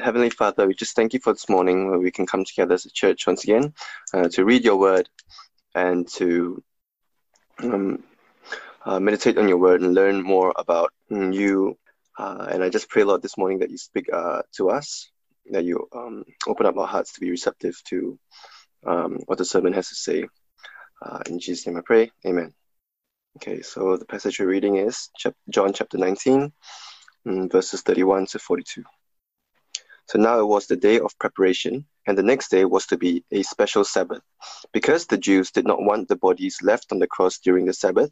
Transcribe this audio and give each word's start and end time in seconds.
Heavenly 0.00 0.30
Father, 0.30 0.66
we 0.66 0.74
just 0.74 0.96
thank 0.96 1.12
you 1.12 1.20
for 1.20 1.32
this 1.32 1.48
morning 1.48 1.88
where 1.88 1.98
we 1.98 2.10
can 2.10 2.26
come 2.26 2.44
together 2.44 2.74
as 2.74 2.86
a 2.86 2.90
church 2.90 3.26
once 3.26 3.44
again 3.44 3.74
uh, 4.14 4.28
to 4.30 4.44
read 4.44 4.64
your 4.64 4.76
word 4.76 5.08
and 5.74 6.08
to 6.08 6.62
um, 7.62 8.02
uh, 8.84 8.98
meditate 8.98 9.38
on 9.38 9.48
your 9.48 9.58
word 9.58 9.82
and 9.82 9.94
learn 9.94 10.22
more 10.22 10.52
about 10.56 10.92
you. 11.10 11.76
Uh, 12.18 12.48
and 12.50 12.64
I 12.64 12.68
just 12.68 12.88
pray, 12.88 13.04
Lord, 13.04 13.22
this 13.22 13.36
morning 13.38 13.60
that 13.60 13.70
you 13.70 13.78
speak 13.78 14.12
uh, 14.12 14.42
to 14.56 14.70
us, 14.70 15.10
that 15.50 15.64
you 15.64 15.88
um, 15.94 16.24
open 16.46 16.66
up 16.66 16.76
our 16.76 16.86
hearts 16.86 17.12
to 17.14 17.20
be 17.20 17.30
receptive 17.30 17.80
to 17.88 18.18
um, 18.86 19.18
what 19.26 19.38
the 19.38 19.44
sermon 19.44 19.72
has 19.74 19.88
to 19.88 19.94
say. 19.94 20.28
Uh, 21.02 21.20
in 21.26 21.38
Jesus' 21.38 21.66
name 21.66 21.76
I 21.76 21.82
pray. 21.84 22.10
Amen. 22.26 22.52
Okay, 23.36 23.62
so 23.62 23.96
the 23.96 24.06
passage 24.06 24.40
we're 24.40 24.46
reading 24.46 24.76
is 24.76 25.10
John 25.48 25.72
chapter 25.72 25.98
19, 25.98 26.52
mm, 27.26 27.52
verses 27.52 27.82
31 27.82 28.26
to 28.26 28.38
42. 28.38 28.82
So 30.10 30.18
now 30.18 30.40
it 30.40 30.48
was 30.48 30.66
the 30.66 30.74
day 30.74 30.98
of 30.98 31.16
preparation, 31.20 31.86
and 32.04 32.18
the 32.18 32.24
next 32.24 32.50
day 32.50 32.64
was 32.64 32.84
to 32.88 32.96
be 32.96 33.24
a 33.30 33.44
special 33.44 33.84
Sabbath. 33.84 34.22
Because 34.72 35.06
the 35.06 35.16
Jews 35.16 35.52
did 35.52 35.68
not 35.68 35.84
want 35.84 36.08
the 36.08 36.16
bodies 36.16 36.58
left 36.62 36.90
on 36.90 36.98
the 36.98 37.06
cross 37.06 37.38
during 37.38 37.64
the 37.64 37.72
Sabbath, 37.72 38.10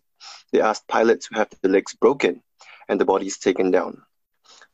they 0.52 0.60
asked 0.60 0.86
Pilate 0.86 1.22
to 1.22 1.34
have 1.34 1.48
the 1.60 1.69
legs 1.69 1.96
broken 1.96 2.41
and 2.88 3.00
the 3.00 3.05
bodies 3.05 3.38
taken 3.38 3.72
down. 3.72 4.00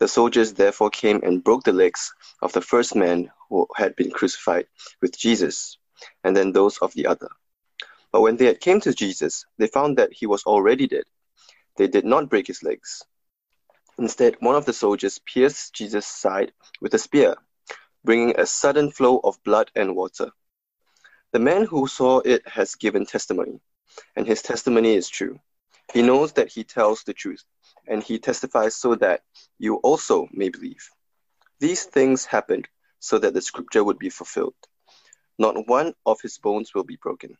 The 0.01 0.07
soldiers 0.07 0.53
therefore 0.53 0.91
came 0.91 1.23
and 1.23 1.43
broke 1.43 1.65
the 1.65 1.73
legs 1.73 2.13
of 2.43 2.53
the 2.53 2.61
first 2.61 2.95
man 2.95 3.31
who 3.49 3.67
had 3.75 3.97
been 3.97 4.11
crucified 4.11 4.67
with 5.01 5.17
Jesus, 5.19 5.79
and 6.25 6.37
then 6.37 6.53
those 6.53 6.77
of 6.77 6.93
the 6.93 7.07
other. 7.07 7.31
But 8.13 8.21
when 8.21 8.37
they 8.37 8.45
had 8.45 8.61
came 8.61 8.81
to 8.83 8.93
Jesus, 8.93 9.47
they 9.57 9.69
found 9.69 9.97
that 9.97 10.13
he 10.13 10.27
was 10.27 10.45
already 10.45 10.89
dead. 10.89 11.05
They 11.79 11.87
did 11.87 12.05
not 12.05 12.29
break 12.29 12.49
his 12.49 12.63
legs. 12.63 13.03
Instead, 13.99 14.37
one 14.41 14.57
of 14.57 14.65
the 14.65 14.73
soldiers 14.73 15.21
pierced 15.21 15.75
Jesus' 15.75 16.07
side 16.07 16.53
with 16.81 16.95
a 16.95 16.99
spear, 16.99 17.37
bringing 18.05 18.39
a 18.39 18.47
sudden 18.47 18.91
flow 18.91 19.21
of 19.23 19.43
blood 19.45 19.71
and 19.77 19.95
water. 19.95 20.31
The 21.33 21.39
man 21.39 21.65
who 21.65 21.87
saw 21.87 22.21
it 22.21 22.47
has 22.49 22.75
given 22.75 23.07
testimony, 23.07 23.61
and 24.17 24.27
his 24.27 24.43
testimony 24.43 24.95
is 24.95 25.09
true. 25.09 25.39
He 25.93 26.03
knows 26.03 26.33
that 26.33 26.51
he 26.53 26.65
tells 26.65 27.05
the 27.05 27.13
truth, 27.13 27.45
and 27.87 28.03
he 28.03 28.19
testifies 28.19 28.75
so 28.75 28.95
that 28.97 29.23
you 29.59 29.77
also 29.77 30.29
may 30.33 30.49
believe. 30.49 30.91
These 31.61 31.85
things 31.85 32.25
happened 32.25 32.69
so 32.99 33.19
that 33.19 33.35
the 33.35 33.43
scripture 33.43 33.85
would 33.85 33.99
be 33.99 34.11
fulfilled. 34.11 34.55
Not 35.39 35.69
one 35.69 35.95
of 36.05 36.21
his 36.21 36.39
bones 36.39 36.75
will 36.75 36.85
be 36.85 36.97
broken. 36.97 37.37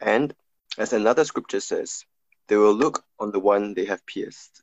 And, 0.00 0.34
as 0.78 0.92
another 0.92 1.24
scripture 1.24 1.60
says, 1.60 2.04
they 2.48 2.56
will 2.56 2.74
look 2.74 3.04
on 3.18 3.30
the 3.30 3.40
one 3.40 3.74
they 3.74 3.84
have 3.84 4.04
pierced. 4.06 4.62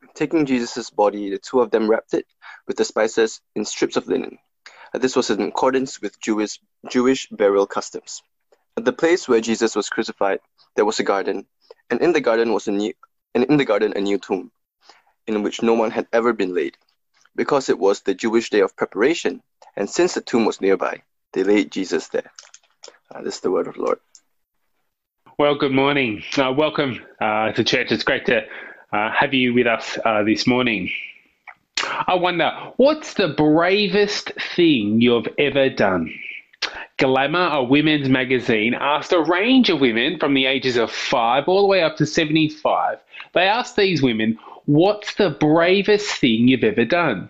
Taking 0.13 0.45
Jesus' 0.45 0.89
body, 0.89 1.29
the 1.29 1.39
two 1.39 1.61
of 1.61 1.71
them 1.71 1.89
wrapped 1.89 2.13
it 2.13 2.25
with 2.67 2.77
the 2.77 2.85
spices 2.85 3.41
in 3.55 3.65
strips 3.65 3.95
of 3.95 4.07
linen. 4.07 4.37
This 4.93 5.15
was 5.15 5.29
in 5.29 5.41
accordance 5.41 6.01
with 6.01 6.19
Jewish, 6.19 6.59
Jewish 6.89 7.29
burial 7.29 7.65
customs. 7.65 8.21
At 8.75 8.83
the 8.83 8.93
place 8.93 9.27
where 9.27 9.39
Jesus 9.39 9.75
was 9.75 9.89
crucified, 9.89 10.39
there 10.75 10.85
was 10.85 10.99
a 10.99 11.03
garden, 11.03 11.45
and 11.89 12.01
in 12.01 12.11
the 12.11 12.21
garden 12.21 12.51
was 12.53 12.67
a 12.67 12.71
new, 12.71 12.93
and 13.33 13.45
in 13.45 13.57
the 13.57 13.65
garden 13.65 13.93
a 13.95 14.01
new 14.01 14.17
tomb, 14.17 14.51
in 15.27 15.43
which 15.43 15.61
no 15.61 15.73
one 15.73 15.91
had 15.91 16.07
ever 16.11 16.33
been 16.33 16.53
laid, 16.53 16.77
because 17.35 17.69
it 17.69 17.79
was 17.79 18.01
the 18.01 18.13
Jewish 18.13 18.49
day 18.49 18.59
of 18.59 18.75
preparation, 18.75 19.41
and 19.77 19.89
since 19.89 20.13
the 20.13 20.21
tomb 20.21 20.45
was 20.45 20.59
nearby, 20.59 21.03
they 21.33 21.43
laid 21.43 21.71
Jesus 21.71 22.09
there. 22.09 22.31
Uh, 23.13 23.21
this 23.21 23.35
is 23.35 23.41
the 23.41 23.51
word 23.51 23.67
of 23.67 23.75
the 23.75 23.81
Lord. 23.81 23.99
Well, 25.37 25.55
good 25.55 25.71
morning. 25.71 26.23
Uh, 26.37 26.53
welcome 26.55 26.99
uh, 27.19 27.51
to 27.53 27.63
church. 27.63 27.91
It's 27.91 28.03
great 28.03 28.25
to 28.25 28.41
uh, 28.91 29.09
have 29.11 29.33
you 29.33 29.53
with 29.53 29.67
us 29.67 29.97
uh, 30.03 30.23
this 30.23 30.45
morning. 30.45 30.89
I 32.07 32.15
wonder, 32.15 32.51
what's 32.77 33.13
the 33.13 33.29
bravest 33.29 34.31
thing 34.55 35.01
you've 35.01 35.27
ever 35.37 35.69
done? 35.69 36.13
Glamour, 36.97 37.49
a 37.53 37.63
women's 37.63 38.09
magazine, 38.09 38.75
asked 38.75 39.11
a 39.11 39.21
range 39.21 39.69
of 39.69 39.81
women 39.81 40.19
from 40.19 40.33
the 40.33 40.45
ages 40.45 40.77
of 40.77 40.91
5 40.91 41.47
all 41.47 41.61
the 41.61 41.67
way 41.67 41.81
up 41.81 41.97
to 41.97 42.05
75. 42.05 42.99
They 43.33 43.41
asked 43.41 43.75
these 43.75 44.01
women, 44.01 44.37
What's 44.65 45.15
the 45.15 45.31
bravest 45.31 46.11
thing 46.17 46.47
you've 46.47 46.63
ever 46.63 46.85
done? 46.85 47.29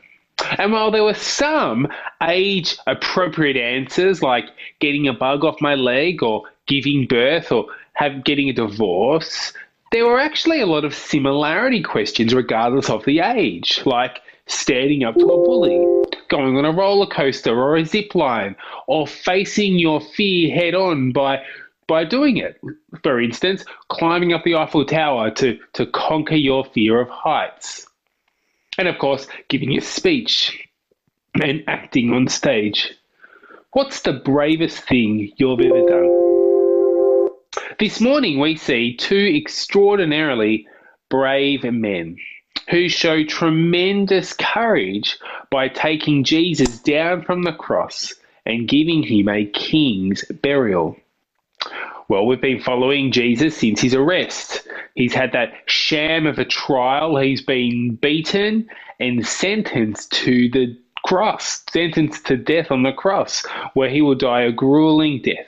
And 0.57 0.73
while 0.73 0.91
there 0.91 1.03
were 1.03 1.13
some 1.13 1.87
age 2.21 2.75
appropriate 2.87 3.55
answers 3.55 4.21
like 4.21 4.45
getting 4.79 5.07
a 5.07 5.13
bug 5.13 5.45
off 5.45 5.61
my 5.61 5.75
leg 5.75 6.23
or 6.23 6.43
giving 6.67 7.05
birth 7.07 7.51
or 7.51 7.67
have 7.93 8.23
getting 8.23 8.49
a 8.49 8.53
divorce, 8.53 9.53
there 9.91 10.05
were 10.05 10.19
actually 10.19 10.61
a 10.61 10.65
lot 10.65 10.85
of 10.85 10.95
similarity 10.95 11.81
questions 11.83 12.33
regardless 12.33 12.89
of 12.89 13.05
the 13.05 13.19
age, 13.19 13.81
like 13.85 14.21
standing 14.47 15.03
up 15.03 15.19
to 15.19 15.31
a 15.31 15.37
bully, 15.37 15.89
going 16.29 16.57
on 16.57 16.65
a 16.65 16.71
roller 16.71 17.07
coaster 17.07 17.57
or 17.57 17.75
a 17.77 17.85
zip 17.85 18.15
line, 18.15 18.55
or 18.87 19.05
facing 19.07 19.77
your 19.77 20.01
fear 20.01 20.53
head 20.55 20.75
on 20.75 21.11
by 21.11 21.43
by 21.87 22.05
doing 22.05 22.37
it. 22.37 22.59
For 23.03 23.21
instance, 23.21 23.65
climbing 23.89 24.31
up 24.33 24.45
the 24.45 24.55
Eiffel 24.55 24.85
Tower 24.85 25.29
to, 25.31 25.59
to 25.73 25.85
conquer 25.87 26.35
your 26.35 26.63
fear 26.63 27.01
of 27.01 27.09
heights. 27.09 27.85
And 28.77 28.87
of 28.87 28.97
course, 28.97 29.27
giving 29.49 29.77
a 29.77 29.81
speech 29.81 30.69
and 31.41 31.63
acting 31.67 32.13
on 32.13 32.27
stage. 32.29 32.93
What's 33.73 34.01
the 34.01 34.13
bravest 34.13 34.87
thing 34.87 35.33
you've 35.35 35.61
ever 35.61 35.81
done? 35.81 36.20
This 37.81 37.99
morning, 37.99 38.39
we 38.39 38.57
see 38.57 38.95
two 38.95 39.33
extraordinarily 39.35 40.67
brave 41.09 41.63
men 41.63 42.15
who 42.69 42.87
show 42.87 43.23
tremendous 43.23 44.33
courage 44.33 45.17
by 45.49 45.67
taking 45.67 46.23
Jesus 46.23 46.77
down 46.77 47.23
from 47.23 47.41
the 47.41 47.53
cross 47.53 48.13
and 48.45 48.67
giving 48.67 49.01
him 49.01 49.27
a 49.27 49.47
king's 49.47 50.23
burial. 50.25 50.95
Well, 52.07 52.27
we've 52.27 52.39
been 52.39 52.61
following 52.61 53.11
Jesus 53.11 53.57
since 53.57 53.81
his 53.81 53.95
arrest. 53.95 54.61
He's 54.93 55.15
had 55.15 55.31
that 55.31 55.51
sham 55.65 56.27
of 56.27 56.37
a 56.37 56.45
trial. 56.45 57.17
He's 57.17 57.41
been 57.41 57.95
beaten 57.95 58.69
and 58.99 59.25
sentenced 59.25 60.11
to 60.11 60.51
the 60.51 60.77
cross, 61.03 61.63
sentenced 61.71 62.27
to 62.27 62.37
death 62.37 62.69
on 62.69 62.83
the 62.83 62.93
cross, 62.93 63.43
where 63.73 63.89
he 63.89 64.03
will 64.03 64.13
die 64.13 64.43
a 64.43 64.51
grueling 64.51 65.23
death. 65.23 65.47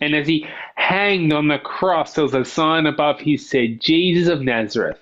And 0.00 0.14
as 0.14 0.26
he 0.26 0.46
hanged 0.90 1.32
on 1.32 1.46
the 1.46 1.58
cross, 1.58 2.14
there 2.14 2.24
was 2.24 2.34
a 2.34 2.44
sign 2.44 2.84
above 2.84 3.20
he 3.20 3.36
said, 3.36 3.80
Jesus 3.80 4.28
of 4.28 4.42
Nazareth, 4.42 4.98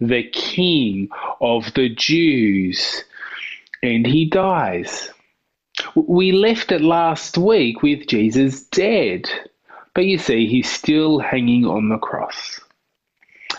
the 0.00 0.24
King 0.24 1.08
of 1.40 1.72
the 1.74 1.88
Jews. 1.88 3.04
And 3.80 4.04
he 4.04 4.28
dies. 4.28 5.10
We 5.94 6.32
left 6.32 6.72
it 6.72 6.80
last 6.80 7.38
week 7.38 7.82
with 7.82 8.08
Jesus 8.08 8.64
dead. 8.64 9.30
But 9.94 10.06
you 10.06 10.18
see, 10.18 10.48
he's 10.48 10.68
still 10.68 11.20
hanging 11.20 11.64
on 11.64 11.88
the 11.88 11.98
cross. 11.98 12.58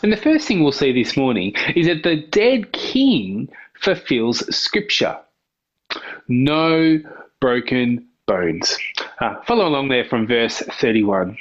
And 0.03 0.11
the 0.11 0.17
first 0.17 0.47
thing 0.47 0.61
we'll 0.61 0.73
see 0.73 0.91
this 0.91 1.15
morning 1.15 1.53
is 1.77 1.87
that 1.87 2.03
the 2.03 2.17
dead 2.17 2.73
king 2.73 3.47
fulfills 3.79 4.39
scripture. 4.53 5.17
No 6.27 6.99
broken 7.39 8.05
bones. 8.27 8.77
Uh, 9.21 9.41
follow 9.43 9.65
along 9.65 9.87
there 9.87 10.05
from 10.05 10.27
verse 10.27 10.61
31. 10.81 11.37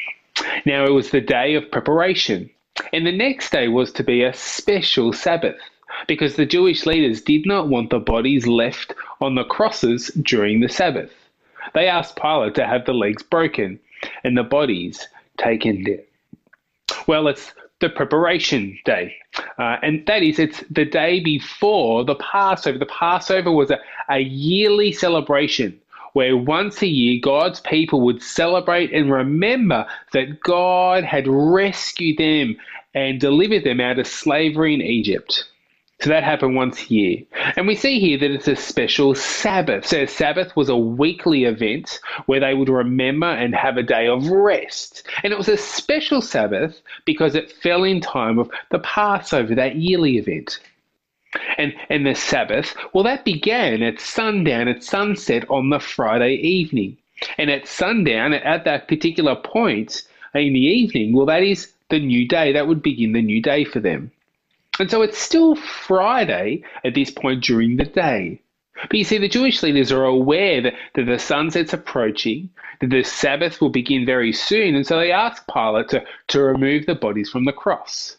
Now 0.64 0.84
it 0.84 0.92
was 0.92 1.10
the 1.10 1.20
day 1.20 1.54
of 1.54 1.70
preparation, 1.70 2.50
and 2.92 3.06
the 3.06 3.16
next 3.16 3.50
day 3.50 3.68
was 3.68 3.92
to 3.92 4.04
be 4.04 4.22
a 4.22 4.32
special 4.34 5.12
Sabbath, 5.12 5.60
because 6.06 6.36
the 6.36 6.46
Jewish 6.46 6.86
leaders 6.86 7.20
did 7.20 7.46
not 7.46 7.68
want 7.68 7.90
the 7.90 7.98
bodies 7.98 8.46
left 8.46 8.94
on 9.20 9.34
the 9.34 9.44
crosses 9.44 10.08
during 10.22 10.60
the 10.60 10.68
Sabbath. 10.68 11.12
They 11.74 11.86
asked 11.86 12.16
Pilate 12.16 12.54
to 12.54 12.66
have 12.66 12.84
the 12.84 12.94
legs 12.94 13.22
broken 13.22 13.80
and 14.24 14.36
the 14.36 14.44
bodies 14.44 15.06
taken 15.38 15.84
there. 15.84 16.04
Well, 17.06 17.28
it's 17.28 17.52
the 17.80 17.88
preparation 17.88 18.78
day. 18.84 19.14
Uh, 19.58 19.76
and 19.82 20.04
that 20.06 20.22
is, 20.22 20.38
it's 20.38 20.62
the 20.70 20.84
day 20.84 21.20
before 21.20 22.04
the 22.04 22.16
Passover. 22.16 22.78
The 22.78 22.86
Passover 22.86 23.52
was 23.52 23.70
a, 23.70 23.78
a 24.08 24.18
yearly 24.18 24.92
celebration 24.92 25.80
where 26.18 26.36
once 26.36 26.82
a 26.82 26.86
year 26.88 27.20
God's 27.22 27.60
people 27.60 28.00
would 28.00 28.20
celebrate 28.20 28.92
and 28.92 29.08
remember 29.08 29.86
that 30.12 30.40
God 30.40 31.04
had 31.04 31.28
rescued 31.28 32.18
them 32.18 32.56
and 32.92 33.20
delivered 33.20 33.62
them 33.62 33.80
out 33.80 34.00
of 34.00 34.06
slavery 34.08 34.74
in 34.74 34.82
Egypt. 34.82 35.44
So 36.00 36.10
that 36.10 36.24
happened 36.24 36.56
once 36.56 36.82
a 36.82 36.92
year. 36.92 37.18
And 37.54 37.68
we 37.68 37.76
see 37.76 38.00
here 38.00 38.18
that 38.18 38.32
it's 38.32 38.48
a 38.48 38.56
special 38.56 39.14
Sabbath. 39.14 39.86
So 39.86 40.06
Sabbath 40.06 40.56
was 40.56 40.68
a 40.68 40.76
weekly 40.76 41.44
event 41.44 42.00
where 42.26 42.40
they 42.40 42.52
would 42.52 42.68
remember 42.68 43.28
and 43.28 43.54
have 43.54 43.76
a 43.76 43.84
day 43.84 44.08
of 44.08 44.26
rest. 44.26 45.06
And 45.22 45.32
it 45.32 45.38
was 45.38 45.48
a 45.48 45.56
special 45.56 46.20
Sabbath 46.20 46.82
because 47.04 47.36
it 47.36 47.52
fell 47.62 47.84
in 47.84 48.00
time 48.00 48.40
of 48.40 48.50
the 48.72 48.80
Passover, 48.80 49.54
that 49.54 49.76
yearly 49.76 50.18
event. 50.18 50.58
And, 51.58 51.74
and 51.90 52.06
the 52.06 52.14
Sabbath, 52.14 52.74
well, 52.92 53.04
that 53.04 53.24
began 53.24 53.82
at 53.82 54.00
sundown, 54.00 54.68
at 54.68 54.82
sunset 54.82 55.44
on 55.50 55.70
the 55.70 55.80
Friday 55.80 56.34
evening. 56.34 56.96
And 57.36 57.50
at 57.50 57.66
sundown, 57.66 58.32
at 58.32 58.64
that 58.64 58.88
particular 58.88 59.36
point 59.36 60.04
in 60.34 60.52
the 60.52 60.60
evening, 60.60 61.12
well, 61.12 61.26
that 61.26 61.42
is 61.42 61.72
the 61.90 61.98
new 61.98 62.26
day. 62.26 62.52
That 62.52 62.68
would 62.68 62.82
begin 62.82 63.12
the 63.12 63.22
new 63.22 63.42
day 63.42 63.64
for 63.64 63.80
them. 63.80 64.10
And 64.78 64.90
so 64.90 65.02
it's 65.02 65.18
still 65.18 65.56
Friday 65.56 66.62
at 66.84 66.94
this 66.94 67.10
point 67.10 67.42
during 67.42 67.76
the 67.76 67.84
day. 67.84 68.40
But 68.82 68.94
you 68.94 69.04
see, 69.04 69.18
the 69.18 69.28
Jewish 69.28 69.62
leaders 69.62 69.90
are 69.90 70.04
aware 70.04 70.60
that, 70.60 70.74
that 70.94 71.06
the 71.06 71.18
sunset's 71.18 71.72
approaching, 71.72 72.50
that 72.80 72.90
the 72.90 73.02
Sabbath 73.02 73.60
will 73.60 73.70
begin 73.70 74.06
very 74.06 74.32
soon, 74.32 74.76
and 74.76 74.86
so 74.86 74.98
they 74.98 75.10
ask 75.10 75.44
Pilate 75.52 75.88
to, 75.88 76.04
to 76.28 76.40
remove 76.40 76.86
the 76.86 76.94
bodies 76.94 77.28
from 77.28 77.44
the 77.44 77.52
cross. 77.52 78.17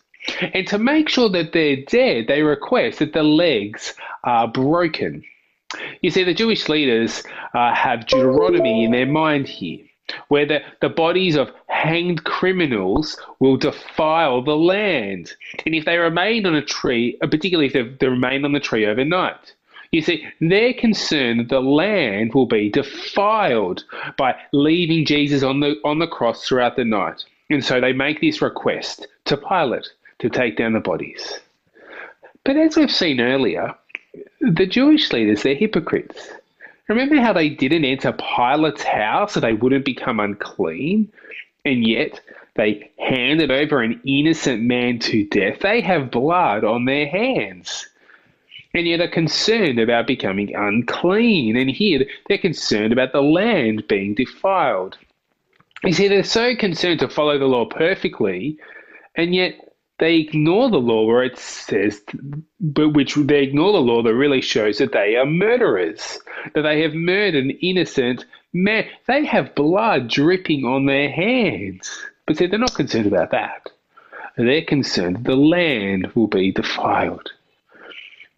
And 0.53 0.67
to 0.67 0.77
make 0.77 1.09
sure 1.09 1.29
that 1.29 1.53
they're 1.53 1.83
dead, 1.87 2.27
they 2.27 2.41
request 2.41 2.99
that 2.99 3.13
the 3.13 3.23
legs 3.23 3.93
are 4.23 4.47
broken. 4.47 5.23
You 6.01 6.09
see, 6.09 6.23
the 6.23 6.33
Jewish 6.33 6.67
leaders 6.67 7.23
uh, 7.53 7.73
have 7.73 8.07
Deuteronomy 8.07 8.83
in 8.83 8.91
their 8.91 9.05
mind 9.05 9.47
here 9.47 9.85
where 10.29 10.45
the, 10.45 10.59
the 10.81 10.89
bodies 10.89 11.35
of 11.35 11.51
hanged 11.67 12.23
criminals 12.23 13.19
will 13.39 13.57
defile 13.57 14.41
the 14.41 14.55
land. 14.55 15.33
And 15.65 15.75
if 15.75 15.85
they 15.85 15.97
remain 15.97 16.45
on 16.45 16.55
a 16.55 16.63
tree, 16.63 17.17
uh, 17.21 17.27
particularly 17.27 17.67
if 17.67 17.73
they, 17.73 17.83
they 17.83 18.07
remain 18.07 18.45
on 18.45 18.53
the 18.53 18.59
tree 18.59 18.85
overnight, 18.85 19.53
you 19.91 20.01
see, 20.01 20.27
they're 20.39 20.73
concerned 20.73 21.39
that 21.39 21.49
the 21.49 21.61
land 21.61 22.33
will 22.33 22.45
be 22.45 22.69
defiled 22.69 23.83
by 24.17 24.35
leaving 24.51 25.05
Jesus 25.05 25.41
on 25.41 25.61
the 25.61 25.77
on 25.83 25.97
the 25.97 26.07
cross 26.07 26.47
throughout 26.47 26.75
the 26.75 26.85
night. 26.85 27.25
And 27.49 27.65
so 27.65 27.81
they 27.81 27.93
make 27.93 28.21
this 28.21 28.41
request 28.41 29.07
to 29.25 29.35
Pilate 29.35 29.89
to 30.19 30.29
take 30.29 30.57
down 30.57 30.73
the 30.73 30.79
bodies. 30.79 31.39
But 32.45 32.57
as 32.57 32.77
we've 32.77 32.91
seen 32.91 33.19
earlier, 33.19 33.75
the 34.41 34.65
Jewish 34.65 35.11
leaders, 35.11 35.43
they're 35.43 35.55
hypocrites. 35.55 36.29
Remember 36.87 37.17
how 37.17 37.33
they 37.33 37.49
didn't 37.49 37.85
enter 37.85 38.13
Pilate's 38.13 38.83
house 38.83 39.33
so 39.33 39.39
they 39.39 39.53
wouldn't 39.53 39.85
become 39.85 40.19
unclean? 40.19 41.11
And 41.65 41.87
yet 41.87 42.19
they 42.55 42.89
handed 42.97 43.51
over 43.51 43.81
an 43.81 44.01
innocent 44.05 44.63
man 44.63 44.99
to 44.99 45.25
death. 45.25 45.59
They 45.59 45.81
have 45.81 46.11
blood 46.11 46.63
on 46.63 46.85
their 46.85 47.07
hands. 47.07 47.87
And 48.73 48.87
yet 48.87 49.01
are 49.01 49.07
concerned 49.07 49.79
about 49.79 50.07
becoming 50.07 50.55
unclean. 50.55 51.57
And 51.57 51.69
here 51.69 52.05
they're 52.27 52.37
concerned 52.37 52.93
about 52.93 53.11
the 53.11 53.21
land 53.21 53.87
being 53.87 54.15
defiled. 54.15 54.97
You 55.83 55.93
see, 55.93 56.07
they're 56.07 56.23
so 56.23 56.55
concerned 56.55 56.99
to 56.99 57.07
follow 57.07 57.37
the 57.37 57.45
law 57.45 57.65
perfectly, 57.65 58.57
and 59.15 59.33
yet 59.33 59.68
they 59.99 60.15
ignore 60.15 60.69
the 60.69 60.77
law 60.77 61.05
where 61.05 61.23
it 61.23 61.37
says, 61.37 62.01
but 62.59 62.89
which 62.89 63.15
they 63.15 63.43
ignore 63.43 63.73
the 63.73 63.79
law 63.79 64.01
that 64.01 64.15
really 64.15 64.41
shows 64.41 64.77
that 64.77 64.93
they 64.93 65.17
are 65.17 65.25
murderers, 65.25 66.19
that 66.55 66.61
they 66.61 66.81
have 66.81 66.93
murdered 66.93 67.53
innocent 67.61 68.25
man. 68.53 68.85
They 69.07 69.25
have 69.25 69.55
blood 69.55 70.09
dripping 70.09 70.63
on 70.63 70.85
their 70.85 71.11
hands. 71.11 71.91
But 72.25 72.37
see, 72.37 72.47
they're 72.47 72.57
not 72.57 72.75
concerned 72.75 73.07
about 73.07 73.31
that. 73.31 73.69
They're 74.37 74.63
concerned 74.63 75.25
the 75.25 75.35
land 75.35 76.11
will 76.15 76.27
be 76.27 76.53
defiled. 76.53 77.31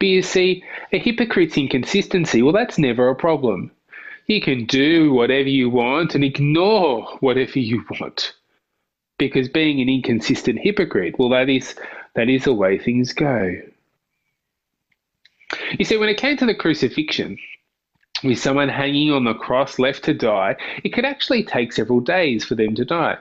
But 0.00 0.08
you 0.08 0.22
see, 0.22 0.64
a 0.92 0.98
hypocrite's 0.98 1.56
inconsistency, 1.56 2.42
well, 2.42 2.52
that's 2.52 2.76
never 2.76 3.08
a 3.08 3.14
problem. 3.14 3.70
You 4.26 4.40
can 4.40 4.66
do 4.66 5.12
whatever 5.12 5.48
you 5.48 5.70
want 5.70 6.16
and 6.16 6.24
ignore 6.24 7.04
whatever 7.20 7.60
you 7.60 7.84
want 7.88 8.32
because 9.28 9.48
being 9.48 9.80
an 9.80 9.88
inconsistent 9.88 10.58
hypocrite, 10.58 11.16
well, 11.18 11.28
that 11.28 11.48
is 11.48 11.76
that 12.14 12.28
is 12.28 12.44
the 12.44 12.52
way 12.52 12.76
things 12.78 13.12
go. 13.12 13.54
You 15.78 15.84
see, 15.84 15.96
when 15.96 16.08
it 16.08 16.16
came 16.16 16.36
to 16.38 16.46
the 16.46 16.54
crucifixion, 16.54 17.38
with 18.24 18.38
someone 18.38 18.68
hanging 18.68 19.12
on 19.12 19.24
the 19.24 19.34
cross 19.34 19.78
left 19.78 20.04
to 20.04 20.14
die, 20.14 20.56
it 20.82 20.92
could 20.92 21.04
actually 21.04 21.44
take 21.44 21.72
several 21.72 22.00
days 22.00 22.44
for 22.44 22.54
them 22.54 22.74
to 22.74 22.84
die. 22.84 23.16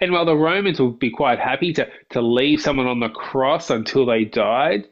And 0.00 0.12
while 0.12 0.24
the 0.24 0.36
Romans 0.36 0.80
would 0.80 0.98
be 0.98 1.10
quite 1.10 1.38
happy 1.38 1.72
to, 1.74 1.88
to 2.10 2.20
leave 2.20 2.60
someone 2.60 2.86
on 2.86 3.00
the 3.00 3.08
cross 3.08 3.70
until 3.70 4.06
they 4.06 4.24
died, 4.24 4.86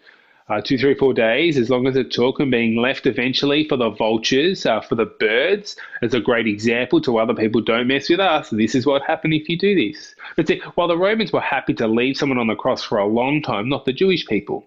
uh, 0.48 0.60
two, 0.60 0.78
three, 0.78 0.94
four 0.94 1.12
days, 1.12 1.58
as 1.58 1.68
long 1.68 1.86
as 1.86 1.96
it 1.96 2.10
took, 2.10 2.40
and 2.40 2.50
being 2.50 2.76
left 2.76 3.06
eventually 3.06 3.68
for 3.68 3.76
the 3.76 3.90
vultures, 3.90 4.64
uh, 4.64 4.80
for 4.80 4.94
the 4.94 5.04
birds, 5.04 5.76
as 6.02 6.14
a 6.14 6.20
great 6.20 6.46
example 6.46 7.00
to 7.02 7.18
other 7.18 7.34
people. 7.34 7.60
Don't 7.60 7.86
mess 7.86 8.08
with 8.08 8.20
us. 8.20 8.50
This 8.50 8.74
is 8.74 8.86
what 8.86 9.02
happened 9.02 9.34
if 9.34 9.48
you 9.48 9.58
do 9.58 9.74
this. 9.74 10.14
But 10.36 10.48
see, 10.48 10.60
while 10.74 10.88
the 10.88 10.96
Romans 10.96 11.32
were 11.32 11.40
happy 11.40 11.74
to 11.74 11.86
leave 11.86 12.16
someone 12.16 12.38
on 12.38 12.46
the 12.46 12.54
cross 12.54 12.82
for 12.82 12.98
a 12.98 13.06
long 13.06 13.42
time, 13.42 13.68
not 13.68 13.84
the 13.84 13.92
Jewish 13.92 14.26
people. 14.26 14.66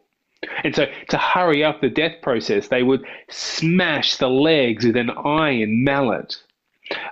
And 0.64 0.76
so, 0.76 0.88
to 1.10 1.18
hurry 1.18 1.64
up 1.64 1.82
the 1.82 1.90
death 1.90 2.22
process, 2.22 2.68
they 2.68 2.84
would 2.84 3.06
smash 3.30 4.18
the 4.18 4.30
legs 4.30 4.86
with 4.86 4.96
an 4.96 5.12
iron 5.12 5.84
mallet. 5.84 6.36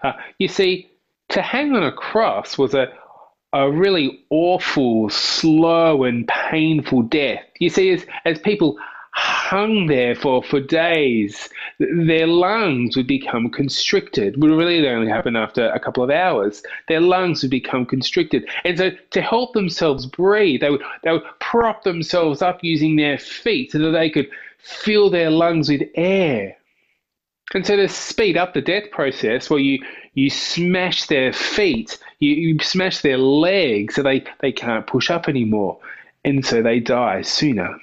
Uh, 0.03 0.13
you 0.39 0.47
see, 0.47 0.89
to 1.29 1.41
hang 1.41 1.75
on 1.75 1.83
a 1.83 1.91
cross 1.91 2.57
was 2.57 2.73
a 2.73 2.91
a 3.53 3.71
really 3.71 4.23
awful, 4.29 5.09
slow, 5.09 6.03
and 6.03 6.27
painful 6.27 7.03
death. 7.03 7.43
You 7.59 7.69
see, 7.69 7.91
as, 7.91 8.05
as 8.25 8.39
people 8.39 8.77
hung 9.11 9.87
there 9.87 10.15
for, 10.15 10.43
for 10.43 10.59
days, 10.59 11.49
their 11.79 12.27
lungs 12.27 12.95
would 12.95 13.07
become 13.07 13.49
constricted. 13.49 14.41
Would 14.41 14.51
really 14.51 14.87
only 14.87 15.09
happen 15.09 15.35
after 15.35 15.69
a 15.69 15.79
couple 15.79 16.03
of 16.03 16.11
hours. 16.11 16.61
Their 16.87 17.01
lungs 17.01 17.41
would 17.41 17.51
become 17.51 17.85
constricted. 17.85 18.47
And 18.63 18.77
so 18.77 18.91
to 19.11 19.21
help 19.21 19.53
themselves 19.53 20.05
breathe, 20.05 20.61
they 20.61 20.69
would, 20.69 20.83
they 21.03 21.11
would 21.11 21.23
prop 21.39 21.83
themselves 21.83 22.41
up 22.41 22.59
using 22.63 22.95
their 22.95 23.17
feet 23.17 23.71
so 23.71 23.79
that 23.79 23.91
they 23.91 24.09
could 24.09 24.29
fill 24.59 25.09
their 25.09 25.31
lungs 25.31 25.69
with 25.69 25.81
air. 25.95 26.55
And 27.53 27.65
so 27.65 27.75
to 27.75 27.87
speed 27.87 28.37
up 28.37 28.53
the 28.53 28.61
death 28.61 28.91
process, 28.91 29.49
well, 29.49 29.59
you, 29.59 29.83
you 30.13 30.29
smash 30.29 31.05
their 31.05 31.33
feet, 31.33 31.97
you, 32.19 32.31
you 32.33 32.59
smash 32.59 33.01
their 33.01 33.17
legs 33.17 33.95
so 33.95 34.03
they, 34.03 34.23
they 34.41 34.51
can't 34.51 34.85
push 34.85 35.09
up 35.09 35.27
anymore. 35.27 35.79
And 36.23 36.45
so 36.45 36.61
they 36.61 36.79
die 36.79 37.21
sooner. 37.21 37.79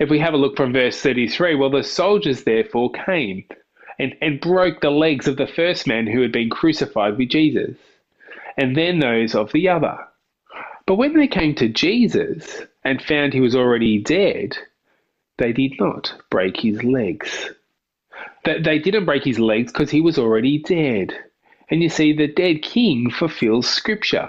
If 0.00 0.08
we 0.08 0.18
have 0.20 0.32
a 0.32 0.38
look 0.38 0.56
from 0.56 0.72
verse 0.72 1.00
33, 1.00 1.56
well, 1.56 1.70
the 1.70 1.82
soldiers 1.82 2.44
therefore 2.44 2.90
came 2.92 3.44
and, 3.98 4.14
and 4.22 4.40
broke 4.40 4.80
the 4.80 4.90
legs 4.90 5.26
of 5.26 5.36
the 5.36 5.46
first 5.46 5.86
man 5.86 6.06
who 6.06 6.22
had 6.22 6.32
been 6.32 6.50
crucified 6.50 7.18
with 7.18 7.30
Jesus, 7.30 7.76
and 8.56 8.76
then 8.76 9.00
those 9.00 9.34
of 9.34 9.52
the 9.52 9.68
other. 9.68 9.98
But 10.86 10.94
when 10.94 11.14
they 11.14 11.26
came 11.26 11.54
to 11.56 11.68
Jesus 11.68 12.62
and 12.84 13.02
found 13.02 13.32
he 13.32 13.40
was 13.40 13.56
already 13.56 13.98
dead, 13.98 14.56
they 15.38 15.52
did 15.52 15.72
not 15.80 16.14
break 16.30 16.58
his 16.58 16.82
legs. 16.84 17.50
That 18.44 18.64
they 18.64 18.78
didn't 18.78 19.06
break 19.06 19.24
his 19.24 19.38
legs 19.38 19.72
because 19.72 19.90
he 19.90 20.00
was 20.00 20.18
already 20.18 20.58
dead. 20.58 21.14
And 21.70 21.82
you 21.82 21.88
see, 21.88 22.12
the 22.12 22.28
dead 22.28 22.62
king 22.62 23.10
fulfills 23.10 23.68
scripture. 23.68 24.28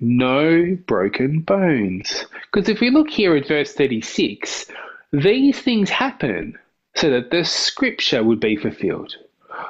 No 0.00 0.76
broken 0.86 1.40
bones. 1.40 2.24
Because 2.52 2.68
if 2.68 2.80
we 2.80 2.90
look 2.90 3.10
here 3.10 3.36
at 3.36 3.48
verse 3.48 3.72
36, 3.72 4.66
these 5.12 5.60
things 5.60 5.90
happen 5.90 6.58
so 6.94 7.10
that 7.10 7.30
the 7.30 7.44
scripture 7.44 8.22
would 8.22 8.40
be 8.40 8.56
fulfilled. 8.56 9.16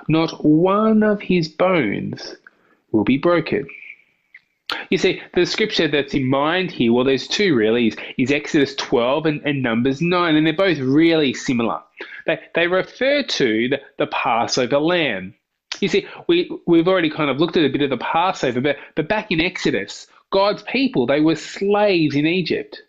Not 0.08 0.44
one 0.44 1.02
of 1.02 1.20
his 1.20 1.48
bones 1.48 2.36
will 2.92 3.04
be 3.04 3.18
broken. 3.18 3.66
You 4.90 4.98
see, 4.98 5.20
the 5.34 5.46
scripture 5.46 5.88
that's 5.88 6.14
in 6.14 6.28
mind 6.28 6.70
here, 6.70 6.92
well, 6.92 7.04
there's 7.04 7.28
two 7.28 7.54
really, 7.54 7.88
is, 7.88 7.96
is 8.18 8.30
Exodus 8.30 8.74
12 8.76 9.26
and, 9.26 9.42
and 9.44 9.62
Numbers 9.62 10.00
9, 10.00 10.36
and 10.36 10.46
they're 10.46 10.52
both 10.52 10.78
really 10.78 11.34
similar. 11.34 11.80
They, 12.26 12.38
they 12.54 12.66
refer 12.66 13.22
to 13.22 13.68
the, 13.68 13.80
the 13.98 14.06
Passover 14.06 14.78
lamb. 14.78 15.34
You 15.80 15.88
see, 15.88 16.06
we, 16.28 16.50
we've 16.66 16.88
already 16.88 17.10
kind 17.10 17.30
of 17.30 17.38
looked 17.38 17.56
at 17.56 17.64
a 17.64 17.68
bit 17.68 17.82
of 17.82 17.90
the 17.90 17.98
Passover, 17.98 18.60
but, 18.60 18.76
but 18.94 19.08
back 19.08 19.30
in 19.30 19.40
Exodus, 19.40 20.06
God's 20.30 20.62
people, 20.62 21.06
they 21.06 21.20
were 21.20 21.36
slaves 21.36 22.16
in 22.16 22.26
Egypt. 22.26 22.82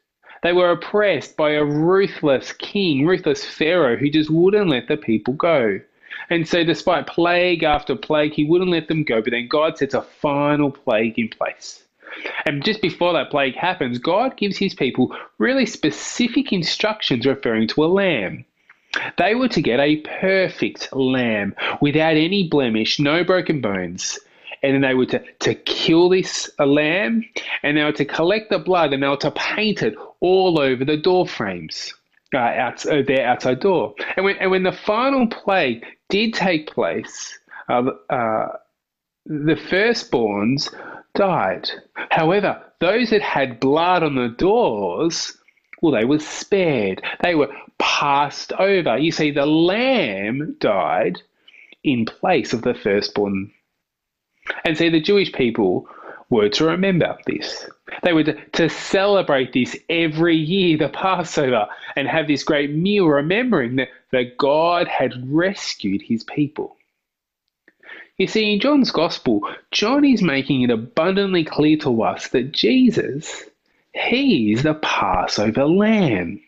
They 0.43 0.53
were 0.53 0.71
oppressed 0.71 1.37
by 1.37 1.51
a 1.51 1.65
ruthless 1.65 2.53
king, 2.53 3.05
ruthless 3.05 3.43
Pharaoh, 3.43 3.97
who 3.97 4.09
just 4.09 4.29
wouldn't 4.29 4.69
let 4.69 4.87
the 4.87 4.97
people 4.97 5.33
go. 5.33 5.79
And 6.29 6.47
so, 6.47 6.63
despite 6.63 7.07
plague 7.07 7.63
after 7.63 7.95
plague, 7.95 8.33
he 8.33 8.43
wouldn't 8.43 8.71
let 8.71 8.87
them 8.87 9.03
go. 9.03 9.21
But 9.21 9.31
then 9.31 9.47
God 9.47 9.77
sets 9.77 9.93
a 9.93 10.01
final 10.01 10.71
plague 10.71 11.19
in 11.19 11.29
place. 11.29 11.83
And 12.45 12.63
just 12.63 12.81
before 12.81 13.13
that 13.13 13.29
plague 13.29 13.55
happens, 13.55 13.99
God 13.99 14.37
gives 14.37 14.57
his 14.57 14.73
people 14.73 15.15
really 15.37 15.65
specific 15.65 16.53
instructions 16.53 17.25
referring 17.25 17.67
to 17.69 17.83
a 17.83 17.87
lamb. 17.87 18.45
They 19.17 19.35
were 19.35 19.49
to 19.49 19.61
get 19.61 19.81
a 19.81 19.97
perfect 19.97 20.95
lamb 20.95 21.55
without 21.81 22.15
any 22.15 22.47
blemish, 22.47 22.99
no 22.99 23.23
broken 23.25 23.59
bones. 23.59 24.17
and 24.63 24.73
then 24.73 24.81
they 24.81 24.93
were 24.95 25.05
to, 25.05 25.21
to 25.39 25.53
kill 25.53 26.09
this 26.09 26.49
lamb, 26.57 27.23
and 27.61 27.77
they 27.77 27.83
were 27.83 27.91
to 27.91 28.05
collect 28.05 28.49
the 28.49 28.57
blood, 28.57 28.93
and 28.93 29.03
they 29.03 29.07
were 29.07 29.17
to 29.17 29.31
paint 29.31 29.83
it 29.83 29.95
all 30.21 30.59
over 30.59 30.83
the 30.85 30.97
door 30.97 31.27
frames. 31.27 31.93
Uh, 32.33 32.37
out, 32.37 32.85
uh, 32.87 33.01
their 33.07 33.25
outside 33.25 33.59
door. 33.59 33.93
And 34.17 34.25
when, 34.25 34.35
and 34.37 34.51
when 34.51 34.63
the 34.63 34.71
final 34.71 35.27
plague 35.27 35.85
did 36.09 36.33
take 36.33 36.67
place, 36.67 37.37
uh, 37.69 37.83
uh, 38.09 38.47
the 39.25 39.55
firstborns 39.55 40.73
died. 41.13 41.69
However, 42.09 42.61
those 42.79 43.11
that 43.11 43.21
had 43.21 43.59
blood 43.59 44.03
on 44.03 44.15
the 44.15 44.29
doors, 44.29 45.37
well, 45.81 45.93
they 45.93 46.05
were 46.05 46.19
spared. 46.19 47.01
They 47.21 47.35
were 47.35 47.53
passed 47.79 48.51
over. 48.53 48.97
You 48.97 49.11
see, 49.11 49.31
the 49.31 49.45
lamb 49.45 50.57
died 50.59 51.21
in 51.83 52.05
place 52.05 52.53
of 52.53 52.63
the 52.63 52.73
firstborn. 52.73 53.51
And 54.65 54.77
see, 54.77 54.89
the 54.89 54.99
Jewish 54.99 55.31
people 55.31 55.87
were 56.29 56.49
to 56.49 56.65
remember 56.65 57.17
this. 57.25 57.67
They 58.03 58.13
were 58.13 58.23
to, 58.23 58.69
celebrate 58.69 59.53
this 59.53 59.77
every 59.89 60.35
year, 60.35 60.77
the 60.77 60.89
Passover, 60.89 61.67
and 61.95 62.07
have 62.07 62.27
this 62.27 62.43
great 62.43 62.71
meal, 62.71 63.07
remembering 63.07 63.77
that, 63.77 63.89
that 64.11 64.37
God 64.37 64.87
had 64.87 65.13
rescued 65.31 66.01
his 66.01 66.23
people. 66.23 66.75
You 68.17 68.27
see, 68.27 68.53
in 68.53 68.59
John's 68.59 68.91
Gospel, 68.91 69.41
John 69.71 70.05
is 70.05 70.21
making 70.21 70.61
it 70.61 70.69
abundantly 70.69 71.43
clear 71.43 71.77
to 71.79 72.03
us 72.03 72.29
that 72.29 72.53
Jesus, 72.53 73.43
he's 73.93 74.63
the 74.63 74.75
Passover 74.75 75.65
lamb. 75.65 76.41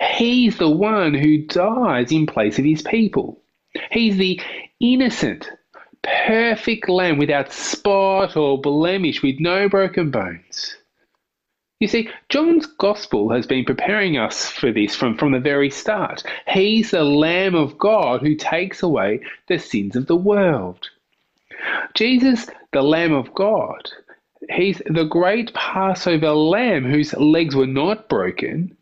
He's 0.00 0.58
the 0.58 0.70
one 0.70 1.12
who 1.12 1.38
dies 1.38 2.12
in 2.12 2.26
place 2.26 2.58
of 2.58 2.64
his 2.64 2.82
people. 2.82 3.40
He's 3.90 4.16
the 4.16 4.40
innocent, 4.80 5.50
perfect 6.26 6.88
lamb 6.88 7.18
without 7.18 7.52
spot 7.52 8.36
or 8.36 8.60
blemish, 8.60 9.22
with 9.22 9.40
no 9.40 9.68
broken 9.68 10.10
bones. 10.10 10.76
You 11.78 11.88
see, 11.88 12.08
John's 12.30 12.64
gospel 12.64 13.30
has 13.32 13.46
been 13.46 13.64
preparing 13.64 14.16
us 14.16 14.48
for 14.48 14.72
this 14.72 14.96
from, 14.96 15.16
from 15.18 15.32
the 15.32 15.40
very 15.40 15.68
start. 15.68 16.22
He's 16.48 16.90
the 16.90 17.04
Lamb 17.04 17.54
of 17.54 17.76
God 17.76 18.22
who 18.22 18.34
takes 18.34 18.82
away 18.82 19.20
the 19.48 19.58
sins 19.58 19.94
of 19.94 20.06
the 20.06 20.16
world. 20.16 20.88
Jesus, 21.94 22.48
the 22.72 22.82
Lamb 22.82 23.12
of 23.12 23.34
God, 23.34 23.90
he's 24.48 24.80
the 24.86 25.04
great 25.04 25.52
Passover 25.52 26.32
lamb 26.32 26.84
whose 26.84 27.12
legs 27.14 27.54
were 27.54 27.66
not 27.66 28.08
broken, 28.08 28.74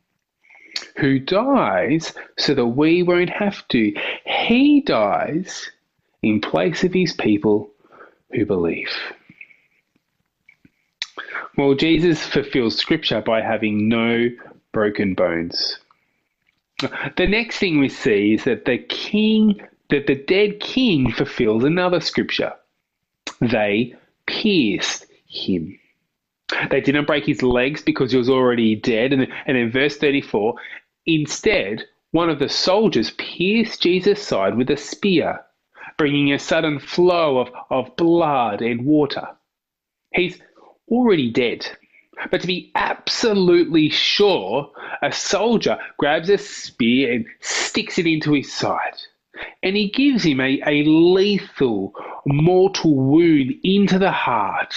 who 0.97 1.19
dies 1.19 2.13
so 2.39 2.55
that 2.55 2.67
we 2.67 3.03
won't 3.03 3.31
have 3.31 3.67
to. 3.69 3.93
He 4.25 4.81
dies 4.83 5.69
in 6.25 6.41
place 6.41 6.83
of 6.85 6.95
his 6.95 7.13
people 7.13 7.71
who 8.33 8.47
believe. 8.47 8.91
Well, 11.57 11.75
Jesus 11.75 12.25
fulfills 12.25 12.77
scripture 12.77 13.21
by 13.21 13.43
having 13.43 13.89
no 13.89 14.29
broken 14.73 15.15
bones. 15.15 15.79
The 17.17 17.27
next 17.29 17.59
thing 17.59 17.79
we 17.79 17.89
see 17.89 18.35
is 18.35 18.45
that 18.45 18.65
the 18.65 18.79
king, 18.79 19.61
that 19.91 20.07
the 20.07 20.17
dead 20.17 20.61
king 20.61 21.13
fulfills 21.13 21.63
another 21.63 22.01
scripture. 22.01 22.53
They 23.41 23.95
pierced 24.27 25.07
him. 25.27 25.79
They 26.71 26.81
didn't 26.81 27.07
break 27.07 27.27
his 27.27 27.43
legs 27.43 27.83
because 27.83 28.13
he 28.13 28.19
was 28.19 28.31
already 28.31 28.77
dead. 28.77 29.13
And, 29.13 29.29
and 29.47 29.57
in 29.57 29.71
verse 29.71 29.97
34, 29.97 30.55
instead, 31.07 31.85
one 32.11 32.31
of 32.31 32.39
the 32.39 32.49
soldiers 32.49 33.13
pierced 33.13 33.83
Jesus' 33.83 34.23
side 34.23 34.57
with 34.57 34.71
a 34.71 34.77
spear, 34.77 35.41
bringing 35.97 36.33
a 36.33 36.39
sudden 36.39 36.79
flow 36.79 37.39
of, 37.39 37.49
of 37.71 37.97
blood 37.97 38.61
and 38.63 38.85
water. 38.85 39.29
He's 40.13 40.39
already 40.89 41.31
dead. 41.31 41.67
But 42.31 42.41
to 42.43 42.47
be 42.47 42.71
absolutely 42.75 43.89
sure, 43.89 44.71
a 45.03 45.13
soldier 45.13 45.79
grabs 45.99 46.29
a 46.29 46.39
spear 46.39 47.13
and 47.13 47.27
sticks 47.41 47.99
it 47.99 48.07
into 48.07 48.33
his 48.33 48.53
side. 48.53 48.97
And 49.63 49.77
he 49.77 49.91
gives 49.91 50.23
him 50.25 50.41
a, 50.41 50.61
a 50.65 50.85
lethal, 50.85 51.93
mortal 52.25 52.95
wound 52.95 53.55
into 53.65 53.99
the 53.99 54.13
heart. 54.13 54.75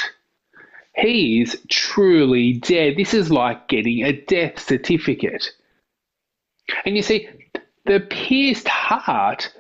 He's 0.96 1.56
truly 1.70 2.54
dead. 2.54 2.96
This 2.98 3.14
is 3.14 3.30
like 3.30 3.68
getting 3.68 4.04
a 4.04 4.14
death 4.14 4.60
certificate. 4.60 5.52
And 6.86 6.96
you 6.96 7.04
see, 7.04 7.30
the 7.86 8.00
pierced 8.00 8.68
heart 8.68 9.54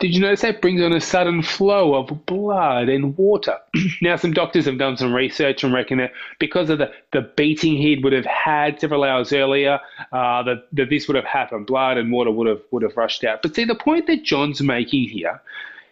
did 0.00 0.14
you 0.14 0.20
notice 0.20 0.40
that 0.40 0.62
brings 0.62 0.80
on 0.80 0.94
a 0.94 1.00
sudden 1.00 1.42
flow 1.42 1.94
of 1.94 2.24
blood 2.24 2.88
and 2.88 3.16
water? 3.18 3.58
now, 4.00 4.16
some 4.16 4.32
doctors 4.32 4.64
have 4.64 4.78
done 4.78 4.96
some 4.96 5.12
research 5.12 5.62
and 5.62 5.74
reckon 5.74 5.98
that 5.98 6.12
because 6.38 6.70
of 6.70 6.78
the, 6.78 6.90
the 7.12 7.20
beating 7.36 7.76
he 7.76 8.00
would 8.02 8.14
have 8.14 8.24
had 8.24 8.80
several 8.80 9.04
hours 9.04 9.30
earlier, 9.32 9.78
uh, 10.12 10.42
that, 10.42 10.66
that 10.72 10.88
this 10.88 11.06
would 11.06 11.16
have 11.16 11.26
happened. 11.26 11.66
Blood 11.66 11.98
and 11.98 12.10
water 12.10 12.30
would 12.30 12.46
have 12.46 12.62
would 12.70 12.82
have 12.82 12.96
rushed 12.96 13.24
out. 13.24 13.42
But 13.42 13.54
see, 13.54 13.66
the 13.66 13.74
point 13.74 14.06
that 14.06 14.24
John's 14.24 14.62
making 14.62 15.10
here, 15.10 15.40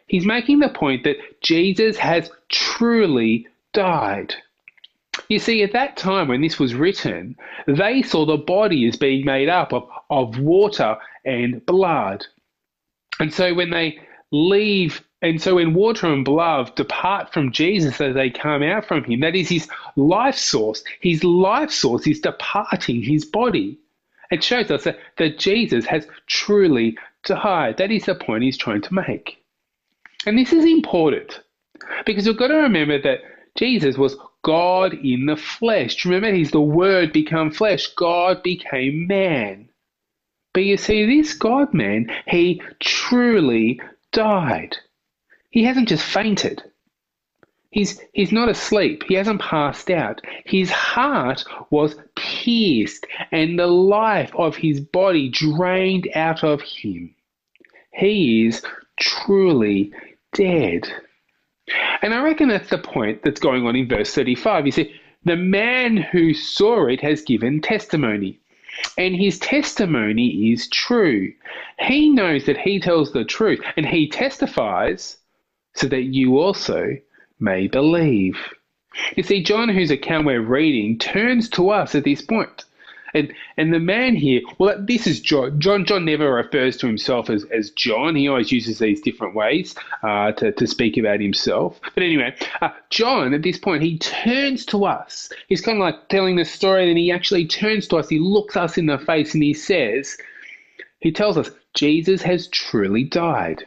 he's 0.07 0.25
making 0.25 0.61
the 0.61 0.71
point 0.71 1.05
that 1.05 1.19
Jesus 1.43 1.99
has 1.99 2.31
truly 2.49 3.47
died. 3.75 4.35
You 5.29 5.39
see, 5.39 5.63
at 5.63 5.73
that 5.73 5.99
time 5.99 6.29
when 6.29 6.41
this 6.41 6.59
was 6.59 6.75
written, 6.75 7.37
they 7.67 8.01
saw 8.01 8.25
the 8.25 8.39
body 8.39 8.89
as 8.89 8.97
being 8.97 9.27
made 9.27 9.51
up 9.51 9.75
of, 9.75 9.87
of 10.09 10.39
water 10.39 10.97
and 11.27 11.65
blood. 11.67 12.25
And 13.19 13.33
so 13.33 13.55
when 13.55 13.71
they 13.71 13.99
leave, 14.31 15.03
and 15.23 15.41
so 15.41 15.57
when 15.57 15.75
water 15.75 16.07
and 16.07 16.25
blood 16.25 16.75
depart 16.77 17.33
from 17.33 17.53
Jesus 17.53 18.01
as 18.01 18.15
they 18.15 18.31
come 18.31 18.63
out 18.63 18.87
from 18.87 19.05
him, 19.05 19.21
that 19.21 19.35
is 19.35 19.49
his 19.49 19.69
life 19.97 20.37
source. 20.37 20.85
His 21.01 21.25
life 21.25 21.71
source 21.71 22.07
is 22.07 22.21
departing 22.21 23.03
his 23.03 23.25
body. 23.25 23.79
It 24.31 24.45
shows 24.45 24.71
us 24.71 24.85
that, 24.85 24.99
that 25.17 25.39
Jesus 25.39 25.87
has 25.87 26.07
truly 26.27 26.97
died. 27.25 27.79
That 27.79 27.91
is 27.91 28.05
the 28.05 28.15
point 28.15 28.45
he's 28.45 28.59
trying 28.59 28.83
to 28.83 28.95
make. 28.95 29.43
And 30.27 30.39
this 30.39 30.53
is 30.53 30.65
important 30.65 31.41
because 32.05 32.27
we've 32.27 32.37
got 32.37 32.49
to 32.49 32.57
remember 32.57 33.01
that 33.01 33.21
Jesus 33.57 33.97
was 33.97 34.17
God 34.43 34.95
in 34.95 35.27
the 35.27 35.37
flesh. 35.37 36.05
Remember, 36.05 36.33
he's 36.33 36.51
the 36.51 36.61
Word 36.61 37.13
become 37.13 37.51
flesh. 37.51 37.87
God 37.89 38.43
became 38.43 39.07
man. 39.07 39.68
But 40.53 40.65
you 40.65 40.77
see, 40.77 41.07
this 41.07 41.35
God 41.35 41.75
man, 41.75 42.11
he 42.27 42.63
truly 42.81 43.81
died. 44.13 44.77
He 45.51 45.65
hasn't 45.65 45.89
just 45.89 46.05
fainted. 46.05 46.63
He's, 47.71 48.01
he's 48.13 48.33
not 48.33 48.49
asleep. 48.49 49.05
He 49.07 49.15
hasn't 49.15 49.43
passed 49.43 49.91
out. 49.91 50.23
His 50.45 50.71
heart 50.71 51.45
was 51.71 51.97
pierced 52.17 53.07
and 53.31 53.59
the 53.59 53.67
life 53.67 54.35
of 54.35 54.57
his 54.57 54.81
body 54.81 55.29
drained 55.29 56.09
out 56.15 56.43
of 56.43 56.63
him. 56.63 57.15
He 57.93 58.47
is 58.47 58.63
truly 58.99 59.93
dead. 60.33 60.91
And 62.01 62.15
I 62.15 62.23
reckon 62.23 62.49
that's 62.49 62.71
the 62.71 62.79
point 62.79 63.23
that's 63.23 63.41
going 63.41 63.67
on 63.67 63.77
in 63.77 63.89
verse 63.89 64.15
35. 64.15 64.67
You 64.67 64.73
see, 64.73 64.95
the 65.25 65.37
man 65.37 65.99
who 65.99 66.33
saw 66.33 66.87
it 66.87 67.03
has 67.03 67.23
given 67.23 67.61
testimony 67.61 68.41
and 68.97 69.15
his 69.15 69.39
testimony 69.39 70.53
is 70.53 70.69
true. 70.69 71.33
He 71.79 72.11
knows 72.11 72.47
that 72.47 72.59
he 72.59 72.81
tells 72.81 73.13
the 73.13 73.25
truth, 73.25 73.61
and 73.77 73.87
he 73.87 74.09
testifies 74.09 75.17
so 75.75 75.87
that 75.89 76.05
you 76.05 76.39
also 76.39 76.97
may 77.41 77.69
believe. 77.69 78.37
You 79.17 79.23
see, 79.23 79.43
John, 79.43 79.69
whose 79.69 79.91
account 79.91 80.27
we're 80.27 80.41
reading, 80.41 80.99
turns 80.99 81.49
to 81.51 81.71
us 81.71 81.95
at 81.95 82.05
this 82.05 82.23
point. 82.23 82.65
And 83.15 83.33
and 83.57 83.73
the 83.73 83.79
man 83.79 84.15
here, 84.17 84.41
well, 84.59 84.77
this 84.79 85.07
is 85.07 85.21
John. 85.21 85.61
John 85.61 85.85
John 85.85 86.05
never 86.05 86.33
refers 86.33 86.77
to 86.79 86.87
himself 86.87 87.31
as, 87.31 87.45
as 87.45 87.71
John. 87.71 88.17
He 88.17 88.29
always 88.29 88.53
uses 88.53 88.79
these 88.79 89.01
different 89.01 89.35
ways 89.35 89.75
uh, 90.03 90.33
to, 90.33 90.53
to 90.53 90.67
speak 90.67 90.97
about 90.97 91.21
himself. 91.21 91.81
But 91.95 92.03
anyway, 92.03 92.37
uh, 92.61 92.71
John 92.91 93.35
at 93.35 93.43
this 93.43 93.59
point 93.59 93.83
he 93.83 93.99
turns 93.99 94.65
to 94.67 94.85
us. 94.85 95.31
He's 95.49 95.61
kind 95.61 95.79
of 95.79 95.83
like 95.83 96.09
telling 96.09 96.37
the 96.37 96.45
story, 96.45 96.89
and 96.89 96.99
he 96.99 97.11
actually 97.13 97.47
turns 97.47 97.89
to 97.89 97.97
us. 97.97 98.09
He 98.09 98.19
looks 98.19 98.57
us 98.57 98.79
in 98.79 98.87
the 98.87 98.99
face, 98.99 99.35
and 99.35 99.43
he 99.43 99.55
says, 99.55 100.17
he 101.01 101.13
tells 101.13 101.39
us 101.39 101.51
Jesus 101.75 102.23
has 102.23 102.49
truly 102.49 103.05
died. 103.05 103.67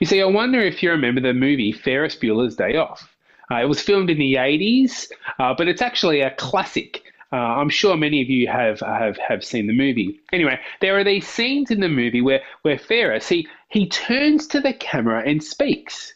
You 0.00 0.06
see, 0.06 0.20
I 0.20 0.26
wonder 0.26 0.60
if 0.60 0.82
you 0.82 0.90
remember 0.90 1.20
the 1.20 1.32
movie 1.32 1.72
Ferris 1.72 2.16
Bueller's 2.16 2.56
Day 2.56 2.76
Off. 2.76 3.14
Uh, 3.50 3.62
it 3.62 3.68
was 3.68 3.80
filmed 3.80 4.10
in 4.10 4.18
the 4.18 4.34
80s, 4.34 5.10
uh, 5.38 5.54
but 5.56 5.68
it's 5.68 5.82
actually 5.82 6.20
a 6.20 6.34
classic. 6.34 7.02
Uh, 7.36 7.60
I'm 7.60 7.68
sure 7.68 7.98
many 7.98 8.22
of 8.22 8.30
you 8.30 8.48
have, 8.48 8.80
have 8.80 9.18
have 9.18 9.44
seen 9.44 9.66
the 9.66 9.74
movie. 9.74 10.18
Anyway, 10.32 10.58
there 10.80 10.98
are 10.98 11.04
these 11.04 11.28
scenes 11.28 11.70
in 11.70 11.80
the 11.80 11.88
movie 11.88 12.22
where 12.22 12.40
where 12.62 12.78
Ferris 12.78 13.28
he 13.28 13.46
he 13.68 13.86
turns 13.90 14.46
to 14.46 14.60
the 14.60 14.72
camera 14.72 15.22
and 15.22 15.44
speaks. 15.44 16.14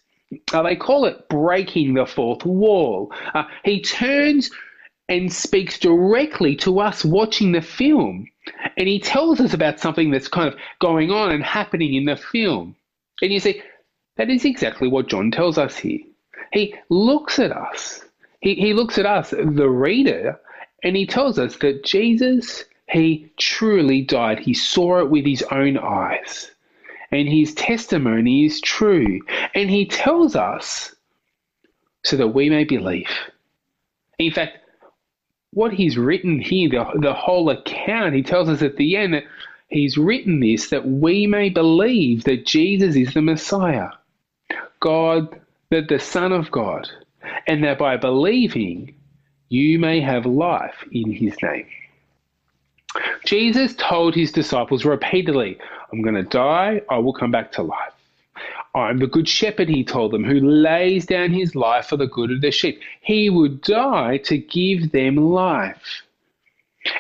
Uh, 0.55 0.63
they 0.63 0.77
call 0.77 1.05
it 1.05 1.29
breaking 1.29 1.93
the 1.93 2.07
fourth 2.07 2.47
wall. 2.47 3.13
Uh, 3.35 3.45
he 3.65 3.83
turns 3.83 4.51
and 5.11 5.31
speaks 5.31 5.79
directly 5.79 6.57
to 6.57 6.81
us 6.81 7.05
watching 7.05 7.53
the 7.53 7.61
film, 7.61 8.27
and 8.79 8.89
he 8.89 8.99
tells 8.99 9.41
us 9.41 9.53
about 9.53 9.79
something 9.79 10.11
that's 10.11 10.29
kind 10.29 10.49
of 10.49 10.59
going 10.79 11.11
on 11.11 11.33
and 11.33 11.45
happening 11.45 11.97
in 11.97 12.07
the 12.07 12.17
film. 12.17 12.75
And 13.21 13.31
you 13.31 13.41
see, 13.41 13.61
that 14.17 14.31
is 14.31 14.47
exactly 14.47 14.89
what 14.89 15.09
John 15.09 15.31
tells 15.31 15.59
us 15.59 15.77
here. 15.77 16.01
He 16.51 16.75
looks 16.89 17.39
at 17.39 17.53
us. 17.53 18.07
He, 18.41 18.55
he 18.55 18.73
looks 18.73 18.97
at 18.97 19.05
us, 19.05 19.31
the 19.33 19.69
reader, 19.69 20.41
and 20.83 20.97
he 20.97 21.07
tells 21.07 21.39
us 21.39 21.57
that 21.57 21.85
Jesus, 21.85 22.65
he 22.89 23.31
truly 23.37 24.03
died. 24.03 24.39
He 24.39 24.55
saw 24.55 25.01
it 25.01 25.11
with 25.11 25.25
his 25.25 25.43
own 25.51 25.79
eyes. 25.79 26.51
And 27.13 27.29
his 27.29 27.55
testimony 27.55 28.45
is 28.47 28.61
true. 28.61 29.21
And 29.55 29.69
he 29.69 29.87
tells 29.87 30.37
us 30.37 30.95
so 32.05 32.17
that 32.17 32.29
we 32.29 32.49
may 32.49 32.65
believe. 32.65 33.11
In 34.19 34.33
fact, 34.33 34.59
what 35.53 35.73
he's 35.73 35.99
written 35.99 36.41
here, 36.41 36.69
the, 36.69 36.87
the 37.01 37.13
whole 37.13 37.51
account, 37.51 38.15
he 38.15 38.23
tells 38.23 38.49
us 38.49 38.63
at 38.63 38.77
the 38.77 38.97
end 38.97 39.15
that 39.15 39.25
he's 39.69 39.99
written 39.99 40.41
this 40.41 40.71
that 40.71 40.87
we 40.87 41.27
may 41.27 41.49
believe 41.49 42.25
that 42.25 42.47
Jesus 42.47 42.95
is 42.95 43.13
the 43.13 43.23
Messiah, 43.23 43.89
God, 44.79 45.41
that 45.71 45.89
the 45.89 45.99
Son 45.99 46.33
of 46.33 46.51
God, 46.51 46.89
and 47.47 47.65
that 47.65 47.79
by 47.79 47.97
believing 47.97 48.95
you 49.51 49.79
may 49.79 50.01
have 50.01 50.25
life 50.25 50.85
in 50.93 51.13
his 51.13 51.37
name. 51.43 51.67
Jesus 53.25 53.75
told 53.75 54.15
his 54.15 54.33
disciples 54.33 54.85
repeatedly, 54.85 55.59
I'm 55.93 56.03
going 56.03 56.15
to 56.15 56.23
die, 56.23 56.81
I 56.89 56.99
will 56.99 57.13
come 57.13 57.31
back 57.31 57.53
to 57.53 57.63
life. 57.63 57.93
I'm 58.75 58.99
the 58.99 59.07
good 59.09 59.29
shepherd, 59.29 59.69
he 59.69 59.85
told 59.85 60.13
them, 60.13 60.25
who 60.25 60.41
lays 60.41 61.05
down 61.05 61.33
his 61.33 61.57
life 61.57 61.87
for 61.87 61.97
the 61.97 62.07
good 62.07 62.31
of 62.31 62.41
the 62.41 62.53
sheep. 62.53 62.81
He 63.01 63.29
would 63.29 63.61
die 63.63 64.19
to 64.19 64.39
give 64.39 64.93
them 64.93 65.17
life. 65.17 66.03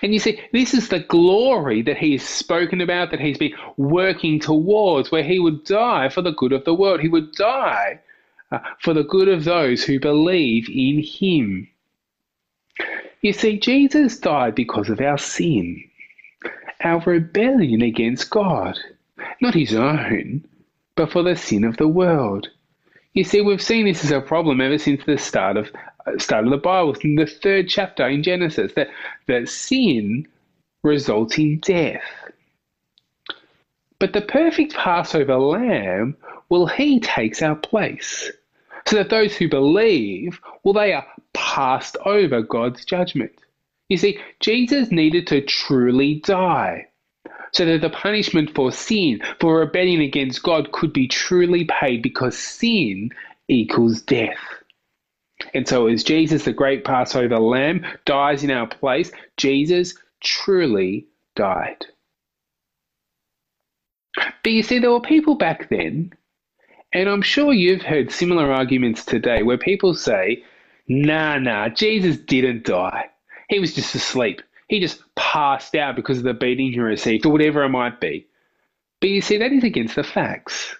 And 0.03 0.13
you 0.13 0.19
see, 0.19 0.41
this 0.53 0.75
is 0.75 0.89
the 0.89 1.01
glory 1.01 1.83
that 1.83 1.97
he's 1.97 2.29
spoken 2.29 2.81
about, 2.81 3.13
that 3.13 3.21
he's 3.21 3.39
been 3.39 3.55
working 3.77 4.41
towards, 4.41 5.11
where 5.11 5.23
he 5.23 5.39
would 5.39 5.65
die 5.65 6.09
for 6.09 6.23
the 6.23 6.33
good 6.33 6.53
of 6.53 6.65
the 6.65 6.75
world. 6.75 7.01
He 7.01 7.09
would 7.09 7.33
die 7.33 8.01
uh, 8.51 8.59
for 8.81 8.93
the 8.93 9.05
good 9.05 9.29
of 9.29 9.45
those 9.45 9.85
who 9.85 10.01
believe 10.01 10.69
in 10.69 11.03
him. 11.03 11.69
You 13.23 13.33
see, 13.33 13.59
Jesus 13.59 14.19
died 14.19 14.55
because 14.55 14.89
of 14.89 15.01
our 15.01 15.19
sin, 15.19 15.85
our 16.83 17.01
rebellion 17.01 17.83
against 17.83 18.31
God, 18.31 18.79
not 19.41 19.55
his 19.55 19.75
own 19.75 20.45
but 21.01 21.11
for 21.11 21.23
the 21.23 21.35
sin 21.35 21.65
of 21.65 21.79
the 21.79 21.89
world. 21.89 22.49
You 23.15 23.25
see, 23.25 23.41
we've 23.41 23.63
seen 23.63 23.87
this 23.87 24.05
as 24.05 24.11
a 24.11 24.21
problem 24.21 24.61
ever 24.61 24.77
since 24.77 25.03
the 25.07 25.17
start 25.17 25.57
of 25.57 25.71
uh, 26.07 26.19
start 26.19 26.45
of 26.45 26.51
the 26.51 26.59
Bible, 26.59 26.95
in 27.03 27.15
the 27.15 27.25
third 27.25 27.71
chapter 27.71 28.07
in 28.07 28.23
Genesis, 28.23 28.75
that, 28.75 28.89
that 29.27 29.49
sin 29.49 30.29
results 30.83 31.39
in 31.39 31.59
death. 31.61 32.03
But 33.99 34.13
the 34.13 34.21
perfect 34.21 34.75
Passover 34.75 35.39
lamb, 35.39 36.19
well, 36.51 36.67
he 36.67 37.01
takes 37.01 37.41
our 37.41 37.57
place. 37.57 38.31
So 38.87 38.97
that 38.97 39.09
those 39.09 39.35
who 39.35 39.49
believe, 39.49 40.39
well, 40.65 40.75
they 40.75 40.93
are 40.93 41.07
passed 41.35 41.97
over 42.05 42.43
God's 42.43 42.85
judgment. 42.85 43.33
You 43.89 43.97
see, 43.97 44.19
Jesus 44.41 44.91
needed 44.91 45.27
to 45.29 45.41
truly 45.41 46.17
die 46.25 46.87
so 47.53 47.65
that 47.65 47.81
the 47.81 47.91
punishment 47.91 48.55
for 48.55 48.71
sin, 48.71 49.21
for 49.41 49.59
rebellion 49.59 50.01
against 50.01 50.43
God, 50.43 50.73
could 50.73 50.93
be 50.93 51.09
truly 51.09 51.65
paid 51.65 52.03
because 52.03 52.39
sin 52.39 53.11
equals 53.49 54.01
death. 54.03 54.39
And 55.55 55.67
so, 55.67 55.87
as 55.89 56.05
Jesus, 56.05 56.45
the 56.45 56.53
great 56.53 56.85
Passover 56.85 57.39
lamb, 57.39 57.85
dies 58.05 58.45
in 58.45 58.51
our 58.51 58.69
place, 58.69 59.11
Jesus 59.37 59.95
truly 60.23 61.07
died. 61.35 61.87
But 64.43 64.53
you 64.53 64.63
see, 64.63 64.79
there 64.79 64.91
were 64.91 65.01
people 65.01 65.35
back 65.35 65.69
then, 65.71 66.13
and 66.93 67.09
I'm 67.09 67.23
sure 67.23 67.53
you've 67.53 67.83
heard 67.83 68.13
similar 68.13 68.53
arguments 68.53 69.05
today 69.05 69.43
where 69.43 69.59
people 69.59 69.95
say, 69.95 70.45
nah, 70.91 71.39
nah, 71.39 71.69
Jesus 71.69 72.19
didn't 72.19 72.65
die. 72.65 73.09
He 73.49 73.59
was 73.59 73.75
just 73.75 73.95
asleep. 73.95 74.43
He 74.69 74.81
just 74.81 75.03
passed 75.15 75.75
out 75.75 75.97
because 75.97 76.19
of 76.19 76.25
the 76.25 76.35
beating 76.35 76.73
he 76.73 76.81
received, 76.81 77.25
or 77.27 77.33
whatever 77.33 77.63
it 77.65 77.71
might 77.71 78.01
be. 78.01 78.27
But 79.01 79.11
you 79.11 79.21
see, 79.21 79.39
that 79.39 79.53
is 79.53 79.65
against 79.65 79.97
the 79.97 80.05
facts. 80.05 80.77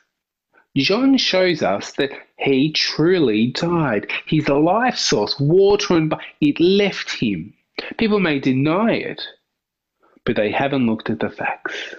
John 0.77 1.17
shows 1.17 1.63
us 1.63 1.93
that 1.93 2.11
he 2.37 2.73
truly 2.73 3.49
died. 3.49 4.11
His 4.27 4.49
life 4.49 4.97
source, 4.97 5.39
water 5.41 5.97
and 5.97 6.15
it 6.41 6.61
left 6.61 7.11
him. 7.11 7.55
People 7.99 8.21
may 8.21 8.39
deny 8.39 8.93
it, 8.93 9.23
but 10.25 10.37
they 10.37 10.51
haven't 10.51 10.87
looked 10.87 11.11
at 11.11 11.21
the 11.21 11.31
facts. 11.31 11.95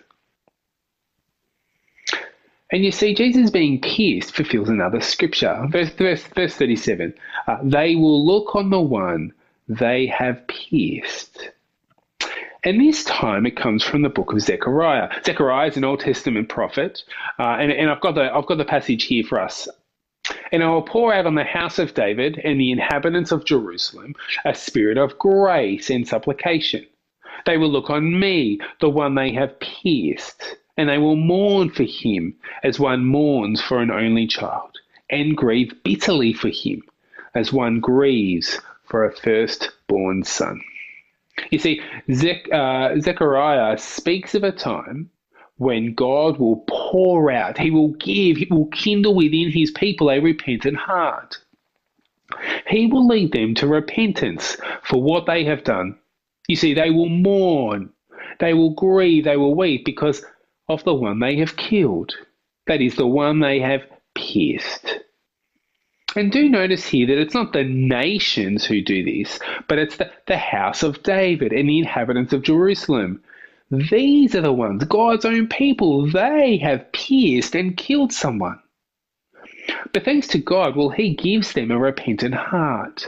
And 2.72 2.86
you 2.86 2.92
see, 2.92 3.14
Jesus 3.14 3.50
being 3.50 3.82
pierced 3.82 4.34
fulfills 4.34 4.70
another 4.70 5.02
scripture. 5.02 5.66
Verse, 5.70 5.90
verse, 5.92 6.24
verse 6.36 6.56
37 6.56 7.14
uh, 7.48 7.58
They 7.64 7.96
will 7.96 8.26
look 8.26 8.56
on 8.56 8.70
the 8.70 8.80
one 8.80 9.34
they 9.68 10.08
have 10.08 10.48
pierced. 10.48 11.50
And 12.64 12.80
this 12.80 13.04
time 13.04 13.46
it 13.46 13.56
comes 13.58 13.84
from 13.84 14.04
the 14.04 14.10
book 14.10 14.32
of 14.32 14.42
Zechariah. 14.42 15.10
Zechariah 15.26 15.70
is 15.70 15.78
an 15.78 15.84
Old 15.84 16.00
Testament 16.00 16.48
prophet, 16.48 17.04
uh, 17.40 17.58
and, 17.60 17.72
and 17.72 17.90
I've 17.90 18.02
got 18.02 18.16
the 18.16 18.32
I've 18.34 18.46
got 18.46 18.58
the 18.58 18.66
passage 18.66 19.06
here 19.06 19.24
for 19.24 19.40
us. 19.40 19.68
And 20.52 20.64
I 20.64 20.70
will 20.70 20.84
pour 20.84 21.14
out 21.14 21.26
on 21.26 21.36
the 21.36 21.44
house 21.44 21.80
of 21.80 21.96
David 21.96 22.40
and 22.44 22.60
the 22.60 22.72
inhabitants 22.72 23.32
of 23.32 23.46
Jerusalem 23.46 24.14
a 24.46 24.54
spirit 24.54 24.98
of 24.98 25.18
grace 25.18 25.90
and 25.90 26.08
supplication. 26.08 26.86
They 27.46 27.58
will 27.58 27.72
look 27.72 27.90
on 27.90 28.20
me, 28.20 28.60
the 28.80 28.90
one 28.90 29.16
they 29.16 29.34
have 29.34 29.60
pierced, 29.60 30.58
and 30.78 30.90
they 30.90 30.98
will 30.98 31.16
mourn 31.16 31.70
for 31.70 31.84
him 31.84 32.36
as 32.64 32.80
one 32.80 33.06
mourns 33.06 33.62
for 33.62 33.82
an 33.82 33.92
only 33.92 34.28
child, 34.28 34.78
and 35.10 35.38
grieve 35.38 35.74
bitterly 35.84 36.34
for 36.34 36.50
him 36.50 36.82
as 37.34 37.54
one 37.54 37.80
grieves 37.80 38.60
for 38.86 39.06
a 39.06 39.16
firstborn 39.16 40.24
son. 40.24 40.62
You 41.50 41.60
see, 41.60 41.82
Zech, 42.12 42.52
uh, 42.52 43.00
Zechariah 43.00 43.78
speaks 43.78 44.36
of 44.36 44.44
a 44.44 44.52
time 44.52 45.10
when 45.58 45.94
God 45.94 46.40
will 46.40 46.66
pour 46.68 47.32
out, 47.32 47.58
He 47.58 47.72
will 47.72 47.90
give, 47.90 48.38
He 48.38 48.48
will 48.50 48.68
kindle 48.68 49.16
within 49.16 49.52
His 49.52 49.72
people 49.72 50.10
a 50.10 50.20
repentant 50.20 50.78
heart. 50.78 51.38
He 52.68 52.88
will 52.88 53.08
lead 53.08 53.32
them 53.32 53.56
to 53.56 53.68
repentance 53.68 54.58
for 54.82 55.02
what 55.02 55.26
they 55.26 55.44
have 55.46 55.64
done. 55.64 55.98
You 56.48 56.56
see, 56.56 56.74
they 56.74 56.90
will 56.90 57.10
mourn, 57.10 57.92
they 58.40 58.54
will 58.54 58.72
grieve, 58.72 59.26
they 59.26 59.38
will 59.38 59.56
weep 59.56 59.86
because 59.86 60.26
of 60.74 60.84
the 60.84 60.94
one 60.94 61.20
they 61.20 61.38
have 61.38 61.58
killed. 61.58 62.14
That 62.68 62.82
is, 62.82 62.96
the 62.96 63.08
one 63.08 63.40
they 63.40 63.60
have 63.60 63.82
pierced. 64.16 65.00
And 66.16 66.32
do 66.32 66.50
notice 66.50 66.88
here 66.88 67.08
that 67.08 67.18
it's 67.18 67.34
not 67.34 67.54
the 67.54 67.64
nations 67.64 68.66
who 68.66 68.82
do 68.82 69.04
this, 69.04 69.40
but 69.68 69.80
it's 69.80 69.96
the, 69.96 70.12
the 70.28 70.38
house 70.38 70.84
of 70.84 71.04
David 71.04 71.54
and 71.54 71.70
the 71.70 71.80
inhabitants 71.80 72.34
of 72.34 72.44
Jerusalem. 72.44 73.24
These 73.70 74.36
are 74.36 74.42
the 74.42 74.52
ones, 74.52 74.84
God's 74.84 75.24
own 75.24 75.48
people, 75.48 76.10
they 76.12 76.58
have 76.58 76.92
pierced 76.92 77.56
and 77.56 77.78
killed 77.78 78.12
someone. 78.12 78.60
But 79.94 80.04
thanks 80.04 80.28
to 80.30 80.40
God, 80.40 80.76
well, 80.76 80.90
He 80.90 81.16
gives 81.16 81.54
them 81.54 81.72
a 81.72 81.80
repentant 81.80 82.36
heart, 82.36 83.08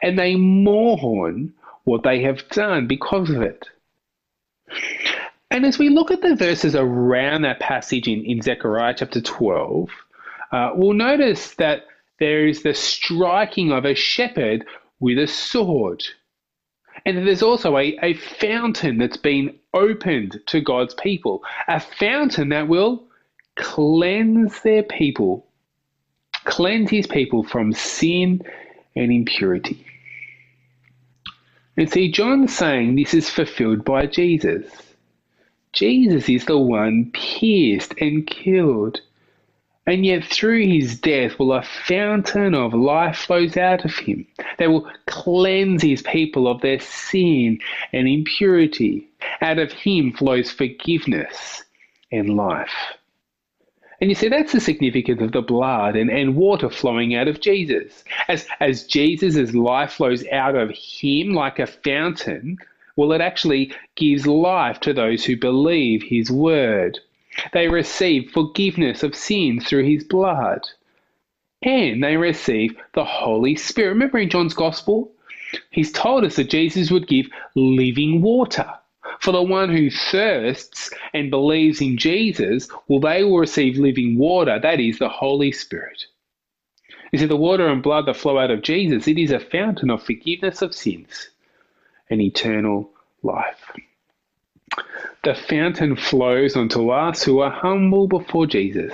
and 0.00 0.16
they 0.16 0.36
mourn 0.36 1.52
what 1.82 2.04
they 2.04 2.22
have 2.22 2.48
done 2.48 2.86
because 2.86 3.30
of 3.30 3.42
it. 3.42 3.68
And 5.50 5.64
as 5.64 5.78
we 5.78 5.88
look 5.88 6.10
at 6.10 6.22
the 6.22 6.34
verses 6.34 6.74
around 6.74 7.42
that 7.42 7.60
passage 7.60 8.08
in, 8.08 8.24
in 8.24 8.42
Zechariah 8.42 8.94
chapter 8.98 9.20
12, 9.20 9.88
uh, 10.52 10.70
we'll 10.74 10.92
notice 10.92 11.54
that 11.54 11.86
there 12.18 12.46
is 12.46 12.62
the 12.62 12.74
striking 12.74 13.72
of 13.72 13.84
a 13.84 13.94
shepherd 13.94 14.64
with 15.00 15.18
a 15.18 15.26
sword. 15.26 16.02
And 17.04 17.26
there's 17.26 17.42
also 17.42 17.76
a, 17.76 17.96
a 18.02 18.14
fountain 18.14 18.98
that's 18.98 19.16
been 19.16 19.58
opened 19.74 20.40
to 20.46 20.60
God's 20.60 20.94
people, 20.94 21.44
a 21.68 21.78
fountain 21.78 22.48
that 22.48 22.68
will 22.68 23.04
cleanse 23.54 24.60
their 24.62 24.82
people, 24.82 25.46
cleanse 26.44 26.90
his 26.90 27.06
people 27.06 27.44
from 27.44 27.72
sin 27.72 28.42
and 28.96 29.12
impurity. 29.12 29.84
And 31.76 31.90
see, 31.90 32.10
John's 32.10 32.56
saying 32.56 32.96
this 32.96 33.12
is 33.12 33.28
fulfilled 33.28 33.84
by 33.84 34.06
Jesus. 34.06 34.64
Jesus 35.76 36.28
is 36.28 36.46
the 36.46 36.58
one 36.58 37.12
pierced 37.12 37.94
and 38.00 38.26
killed 38.26 39.00
and 39.86 40.04
yet 40.04 40.24
through 40.24 40.66
his 40.66 40.98
death 40.98 41.38
will 41.38 41.52
a 41.52 41.62
fountain 41.62 42.54
of 42.54 42.74
life 42.74 43.18
flows 43.18 43.56
out 43.56 43.84
of 43.84 43.94
him 43.94 44.26
that 44.58 44.70
will 44.70 44.90
cleanse 45.06 45.82
his 45.82 46.02
people 46.02 46.48
of 46.48 46.60
their 46.60 46.80
sin 46.80 47.60
and 47.92 48.08
impurity. 48.08 49.06
Out 49.40 49.58
of 49.58 49.70
him 49.70 50.12
flows 50.12 50.50
forgiveness 50.50 51.62
and 52.10 52.36
life. 52.36 52.74
And 54.00 54.10
you 54.10 54.16
see, 54.16 54.28
that's 54.28 54.52
the 54.52 54.60
significance 54.60 55.22
of 55.22 55.32
the 55.32 55.40
blood 55.40 55.94
and, 55.94 56.10
and 56.10 56.36
water 56.36 56.68
flowing 56.68 57.14
out 57.14 57.28
of 57.28 57.40
Jesus. 57.40 58.04
As, 58.28 58.46
as 58.60 58.86
Jesus' 58.86 59.54
life 59.54 59.92
flows 59.92 60.26
out 60.32 60.56
of 60.56 60.70
him 60.70 61.32
like 61.32 61.60
a 61.60 61.66
fountain, 61.66 62.58
well, 62.96 63.12
it 63.12 63.20
actually 63.20 63.72
gives 63.94 64.26
life 64.26 64.80
to 64.80 64.92
those 64.94 65.24
who 65.24 65.36
believe 65.36 66.02
his 66.02 66.30
word. 66.30 66.98
They 67.52 67.68
receive 67.68 68.30
forgiveness 68.32 69.02
of 69.02 69.14
sins 69.14 69.68
through 69.68 69.84
his 69.84 70.04
blood. 70.04 70.62
and 71.62 72.02
they 72.04 72.16
receive 72.16 72.76
the 72.94 73.04
Holy 73.04 73.56
Spirit. 73.56 73.90
Remember 73.90 74.18
in 74.18 74.30
John's 74.30 74.54
Gospel, 74.54 75.10
he's 75.70 75.92
told 75.92 76.24
us 76.24 76.36
that 76.36 76.50
Jesus 76.50 76.90
would 76.90 77.08
give 77.08 77.26
living 77.54 78.22
water. 78.22 78.70
For 79.20 79.32
the 79.32 79.42
one 79.42 79.74
who 79.74 79.90
thirsts 79.90 80.90
and 81.14 81.30
believes 81.30 81.80
in 81.80 81.96
Jesus, 81.96 82.68
well, 82.88 83.00
they 83.00 83.24
will 83.24 83.38
receive 83.38 83.78
living 83.78 84.18
water, 84.18 84.58
that 84.60 84.80
is, 84.80 84.98
the 84.98 85.08
Holy 85.08 85.52
Spirit. 85.52 86.04
You 87.12 87.18
see, 87.20 87.26
the 87.26 87.36
water 87.36 87.66
and 87.68 87.82
blood 87.82 88.06
that 88.06 88.16
flow 88.16 88.38
out 88.38 88.50
of 88.50 88.62
Jesus, 88.62 89.08
it 89.08 89.18
is 89.18 89.30
a 89.30 89.40
fountain 89.40 89.90
of 89.90 90.02
forgiveness 90.02 90.62
of 90.62 90.74
sins 90.74 91.30
and 92.10 92.20
eternal 92.20 92.90
life. 93.22 93.72
The 95.24 95.34
fountain 95.34 95.96
flows 95.96 96.56
onto 96.56 96.90
us 96.90 97.22
who 97.22 97.40
are 97.40 97.50
humble 97.50 98.06
before 98.06 98.46
Jesus, 98.46 98.92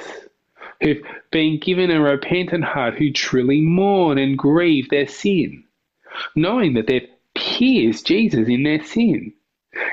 who've 0.81 1.03
been 1.31 1.59
given 1.59 1.91
a 1.91 2.01
repentant 2.01 2.65
heart, 2.65 2.95
who 2.95 3.13
truly 3.13 3.61
mourn 3.61 4.19
and 4.19 4.39
grieve 4.39 4.89
their 4.89 5.07
sin, 5.07 5.65
knowing 6.35 6.75
that 6.75 6.87
they've 6.87 7.09
pierced 7.35 8.07
Jesus 8.07 8.49
in 8.49 8.63
their 8.63 8.83
sin. 8.83 9.35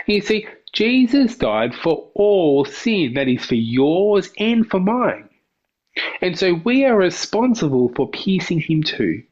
You 0.08 0.22
see, 0.22 0.48
Jesus 0.72 1.36
died 1.38 1.74
for 1.74 2.10
all 2.14 2.66
sin, 2.66 3.14
that 3.16 3.28
is, 3.28 3.46
for 3.46 3.56
yours 3.56 4.32
and 4.38 4.70
for 4.70 4.80
mine. 4.80 5.30
And 6.22 6.38
so 6.38 6.54
we 6.54 6.86
are 6.86 6.96
responsible 6.96 7.92
for 7.96 8.10
piercing 8.10 8.62
him 8.62 8.84
too. 8.84 9.24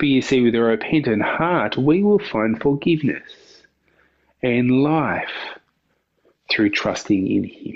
But 0.00 0.08
you 0.08 0.22
see, 0.22 0.40
with 0.40 0.54
a 0.54 0.62
repentant 0.62 1.20
heart, 1.20 1.76
we 1.76 2.02
will 2.02 2.18
find 2.18 2.58
forgiveness 2.58 3.62
and 4.42 4.82
life 4.82 5.58
through 6.50 6.70
trusting 6.70 7.30
in 7.30 7.44
him. 7.44 7.74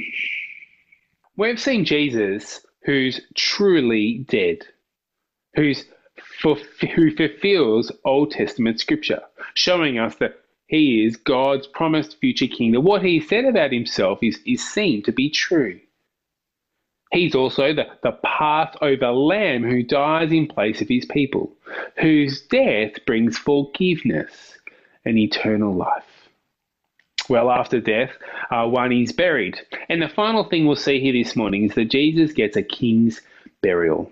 We've 1.37 1.60
seen 1.60 1.84
Jesus 1.84 2.64
who's 2.87 3.20
truly 3.34 4.24
dead, 4.26 4.66
who's 5.54 5.84
who 6.42 7.14
fulfills 7.14 7.92
Old 8.06 8.30
Testament 8.30 8.80
scripture, 8.80 9.20
showing 9.52 9.98
us 9.98 10.14
that 10.16 10.40
he 10.66 11.04
is 11.04 11.18
God's 11.18 11.66
promised 11.66 12.18
future 12.20 12.46
king, 12.46 12.72
that 12.72 12.80
what 12.80 13.02
he 13.04 13.20
said 13.20 13.44
about 13.44 13.70
himself 13.70 14.20
is, 14.22 14.40
is 14.46 14.66
seen 14.66 15.02
to 15.02 15.12
be 15.12 15.28
true. 15.28 15.78
He's 17.14 17.37
also 17.37 17.72
the, 17.72 17.87
the 18.03 18.18
Passover 18.24 19.12
lamb 19.12 19.62
who 19.62 19.85
dies 19.85 20.33
in 20.33 20.48
place 20.48 20.81
of 20.83 20.88
his 20.88 21.07
people, 21.07 21.53
whose 22.00 22.42
death 22.42 23.07
brings 23.07 23.38
forgiveness 23.38 24.59
and 25.05 25.16
eternal 25.16 25.72
life. 25.72 26.29
Well, 27.29 27.53
after 27.53 27.81
death, 27.81 28.11
uh, 28.50 28.66
one 28.66 28.90
is 28.90 29.12
buried. 29.12 29.61
And 29.88 30.03
the 30.03 30.09
final 30.09 30.42
thing 30.42 30.66
we'll 30.66 30.74
see 30.74 30.98
here 30.98 31.12
this 31.12 31.37
morning 31.37 31.62
is 31.64 31.74
that 31.74 31.88
Jesus 31.88 32.33
gets 32.33 32.57
a 32.57 32.64
king's 32.64 33.20
burial. 33.62 34.11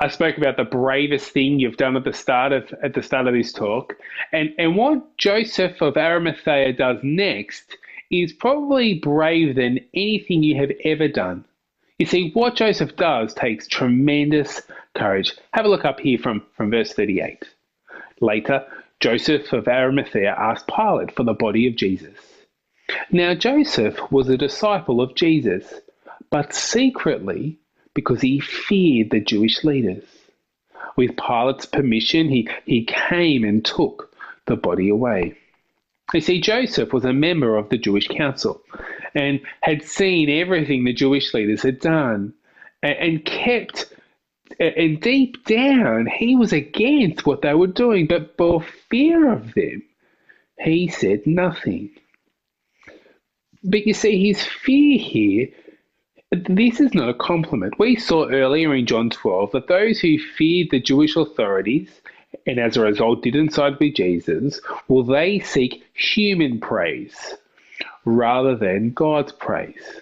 I 0.00 0.08
spoke 0.08 0.38
about 0.38 0.56
the 0.56 0.64
bravest 0.64 1.32
thing 1.32 1.60
you've 1.60 1.76
done 1.76 1.96
at 1.96 2.04
the 2.04 2.14
start 2.14 2.52
of 2.52 2.72
at 2.82 2.94
the 2.94 3.02
start 3.02 3.26
of 3.26 3.34
this 3.34 3.52
talk, 3.52 3.94
and 4.32 4.54
and 4.56 4.74
what 4.74 5.18
Joseph 5.18 5.82
of 5.82 5.96
Arimathea 5.96 6.72
does 6.72 6.98
next 7.02 7.76
is 8.10 8.32
probably 8.32 8.94
braver 8.94 9.52
than 9.52 9.80
anything 9.92 10.42
you 10.42 10.56
have 10.56 10.70
ever 10.84 11.08
done. 11.08 11.44
You 11.98 12.06
see, 12.06 12.30
what 12.32 12.54
Joseph 12.54 12.94
does 12.96 13.34
takes 13.34 13.66
tremendous 13.66 14.62
courage. 14.96 15.34
Have 15.52 15.64
a 15.64 15.68
look 15.68 15.84
up 15.84 15.98
here 15.98 16.18
from, 16.18 16.42
from 16.56 16.70
verse 16.70 16.92
38. 16.92 17.42
Later, 18.20 18.64
Joseph 19.00 19.52
of 19.52 19.66
Arimathea 19.66 20.34
asked 20.36 20.68
Pilate 20.68 21.12
for 21.14 21.24
the 21.24 21.34
body 21.34 21.66
of 21.66 21.76
Jesus. 21.76 22.16
Now, 23.10 23.34
Joseph 23.34 23.98
was 24.12 24.28
a 24.28 24.36
disciple 24.36 25.00
of 25.00 25.14
Jesus, 25.14 25.74
but 26.30 26.54
secretly 26.54 27.58
because 27.94 28.20
he 28.20 28.38
feared 28.38 29.10
the 29.10 29.20
Jewish 29.20 29.64
leaders. 29.64 30.04
With 30.96 31.16
Pilate's 31.16 31.66
permission, 31.66 32.28
he, 32.28 32.48
he 32.64 32.84
came 32.84 33.44
and 33.44 33.64
took 33.64 34.14
the 34.46 34.56
body 34.56 34.88
away. 34.88 35.34
You 36.14 36.20
see, 36.20 36.40
Joseph 36.40 36.92
was 36.92 37.04
a 37.04 37.12
member 37.12 37.56
of 37.56 37.68
the 37.68 37.78
Jewish 37.78 38.08
council 38.08 38.62
and 39.18 39.40
had 39.60 39.82
seen 39.82 40.30
everything 40.30 40.84
the 40.84 40.92
Jewish 40.92 41.34
leaders 41.34 41.62
had 41.62 41.80
done 41.80 42.32
and, 42.82 42.96
and 42.98 43.24
kept, 43.24 43.92
and 44.60 45.00
deep 45.00 45.44
down, 45.44 46.06
he 46.06 46.36
was 46.36 46.52
against 46.52 47.26
what 47.26 47.42
they 47.42 47.54
were 47.54 47.66
doing, 47.66 48.06
but 48.06 48.36
for 48.36 48.62
fear 48.88 49.32
of 49.32 49.54
them, 49.54 49.82
he 50.60 50.86
said 50.86 51.26
nothing. 51.26 51.90
But 53.64 53.86
you 53.86 53.92
see, 53.92 54.28
his 54.28 54.42
fear 54.42 54.98
here, 54.98 55.48
this 56.30 56.80
is 56.80 56.94
not 56.94 57.08
a 57.08 57.14
compliment. 57.14 57.74
We 57.78 57.96
saw 57.96 58.28
earlier 58.28 58.72
in 58.72 58.86
John 58.86 59.10
12 59.10 59.50
that 59.50 59.66
those 59.66 59.98
who 59.98 60.18
feared 60.18 60.68
the 60.70 60.80
Jewish 60.80 61.16
authorities 61.16 61.90
and 62.46 62.60
as 62.60 62.76
a 62.76 62.82
result 62.82 63.22
didn't 63.22 63.54
side 63.54 63.80
with 63.80 63.94
Jesus, 63.94 64.60
will 64.86 65.02
they 65.02 65.40
seek 65.40 65.82
human 65.94 66.60
praise 66.60 67.34
rather 68.08 68.56
than 68.56 68.92
God's 68.92 69.32
praise? 69.32 70.00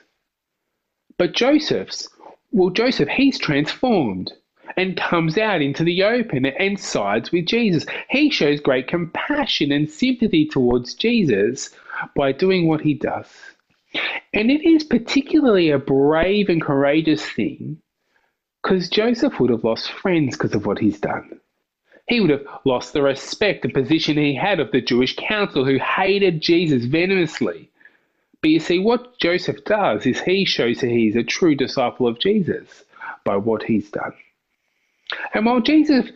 But 1.19 1.35
Joseph's, 1.35 2.09
well, 2.53 2.71
Joseph, 2.71 3.09
he's 3.09 3.39
transformed 3.39 4.33
and 4.77 4.97
comes 4.97 5.39
out 5.39 5.63
into 5.63 5.85
the 5.85 6.03
open 6.03 6.47
and 6.47 6.79
sides 6.79 7.33
with 7.33 7.47
Jesus. 7.47 7.87
He 8.11 8.31
shows 8.31 8.61
great 8.61 8.89
compassion 8.89 9.73
and 9.73 9.89
sympathy 9.89 10.47
towards 10.47 10.95
Jesus 10.95 11.71
by 12.15 12.33
doing 12.33 12.69
what 12.69 12.83
he 12.83 12.95
does. 12.95 13.29
And 14.35 14.51
it 14.51 14.67
is 14.69 14.85
particularly 14.85 15.71
a 15.71 15.79
brave 15.79 16.49
and 16.49 16.61
courageous 16.61 17.25
thing 17.25 17.81
because 18.63 18.91
Joseph 18.91 19.41
would 19.41 19.51
have 19.51 19.65
lost 19.65 19.91
friends 19.91 20.37
because 20.37 20.55
of 20.55 20.67
what 20.67 20.79
he's 20.79 21.01
done 21.01 21.41
he 22.09 22.21
would 22.21 22.31
have 22.31 22.47
lost 22.65 22.93
the 22.93 23.03
respect 23.03 23.65
and 23.65 23.75
position 23.75 24.17
he 24.17 24.35
had 24.35 24.61
of 24.61 24.71
the 24.71 24.81
Jewish 24.81 25.17
council 25.17 25.65
who 25.65 25.79
hated 25.79 26.41
Jesus 26.41 26.85
venomously. 26.85 27.71
But 28.47 28.53
you 28.53 28.61
see, 28.61 28.79
what 28.79 29.19
Joseph 29.19 29.65
does 29.65 30.07
is 30.07 30.21
he 30.21 30.45
shows 30.45 30.79
that 30.79 30.89
he's 30.89 31.17
a 31.17 31.25
true 31.25 31.57
disciple 31.57 32.07
of 32.07 32.21
Jesus 32.21 32.85
by 33.25 33.39
what 33.39 33.65
he's 33.65 33.91
done. 33.91 34.13
And 35.35 35.45
while 35.45 35.59
Jesus, 35.59 36.13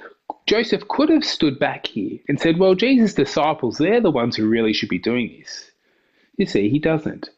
Joseph 0.47 0.87
could 0.87 1.09
have 1.09 1.25
stood 1.25 1.59
back 1.59 1.89
here 1.89 2.21
and 2.29 2.39
said, 2.39 2.57
well, 2.57 2.77
Jesus' 2.77 3.15
disciples, 3.15 3.79
they're 3.79 4.01
the 4.01 4.13
ones 4.13 4.37
who 4.37 4.49
really 4.49 4.73
should 4.73 4.89
be 4.89 5.01
doing 5.01 5.41
this. 5.41 5.73
You 6.37 6.47
see, 6.47 6.69
he 6.69 6.79
doesn't. 6.79 7.31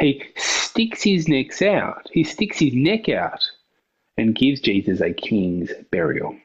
He 0.00 0.24
sticks 0.34 1.04
his 1.04 1.28
neck 1.28 1.62
out. 1.62 2.08
He 2.12 2.24
sticks 2.24 2.58
his 2.58 2.74
neck 2.74 3.08
out 3.08 3.44
and 4.18 4.34
gives 4.34 4.60
Jesus 4.60 5.00
a 5.00 5.12
king's 5.12 5.70
burial. 5.92 6.36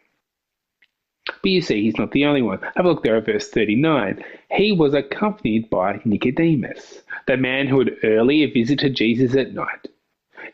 But 1.28 1.52
you 1.52 1.62
see, 1.62 1.84
he's 1.84 1.98
not 1.98 2.12
the 2.12 2.26
only 2.26 2.42
one. 2.42 2.60
Have 2.76 2.86
a 2.86 2.90
look 2.90 3.04
there 3.04 3.18
at 3.18 3.26
verse 3.26 3.50
39. 3.50 4.24
He 4.52 4.72
was 4.72 4.94
accompanied 4.94 5.70
by 5.70 6.00
Nicodemus, 6.06 7.02
the 7.26 7.38
man 7.38 7.68
who 7.68 7.80
had 7.80 7.98
earlier 8.04 8.48
visited 8.48 8.96
Jesus 8.96 9.36
at 9.36 9.54
night. 9.54 9.88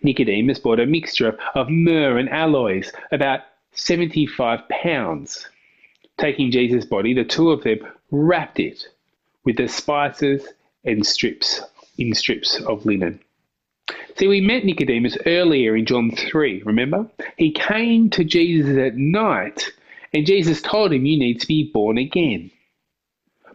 Nicodemus 0.01 0.59
bought 0.59 0.79
a 0.79 0.85
mixture 0.85 1.37
of 1.55 1.69
myrrh 1.69 2.17
and 2.17 2.29
aloes, 2.29 2.91
about 3.11 3.41
75 3.73 4.67
pounds. 4.69 5.47
Taking 6.17 6.51
Jesus' 6.51 6.85
body, 6.85 7.13
the 7.13 7.23
two 7.23 7.51
of 7.51 7.63
them 7.63 7.79
wrapped 8.11 8.59
it 8.59 8.87
with 9.43 9.57
the 9.57 9.67
spices 9.67 10.47
and 10.83 11.05
strips 11.05 11.61
in 11.97 12.13
strips 12.13 12.59
of 12.61 12.85
linen. 12.85 13.19
See, 14.15 14.27
we 14.27 14.41
met 14.41 14.63
Nicodemus 14.63 15.17
earlier 15.25 15.75
in 15.75 15.85
John 15.85 16.11
3, 16.11 16.61
remember? 16.63 17.09
He 17.37 17.51
came 17.51 18.09
to 18.11 18.23
Jesus 18.23 18.77
at 18.77 18.95
night 18.95 19.71
and 20.13 20.25
Jesus 20.25 20.61
told 20.61 20.93
him, 20.93 21.05
You 21.05 21.17
need 21.17 21.41
to 21.41 21.47
be 21.47 21.71
born 21.73 21.97
again. 21.97 22.51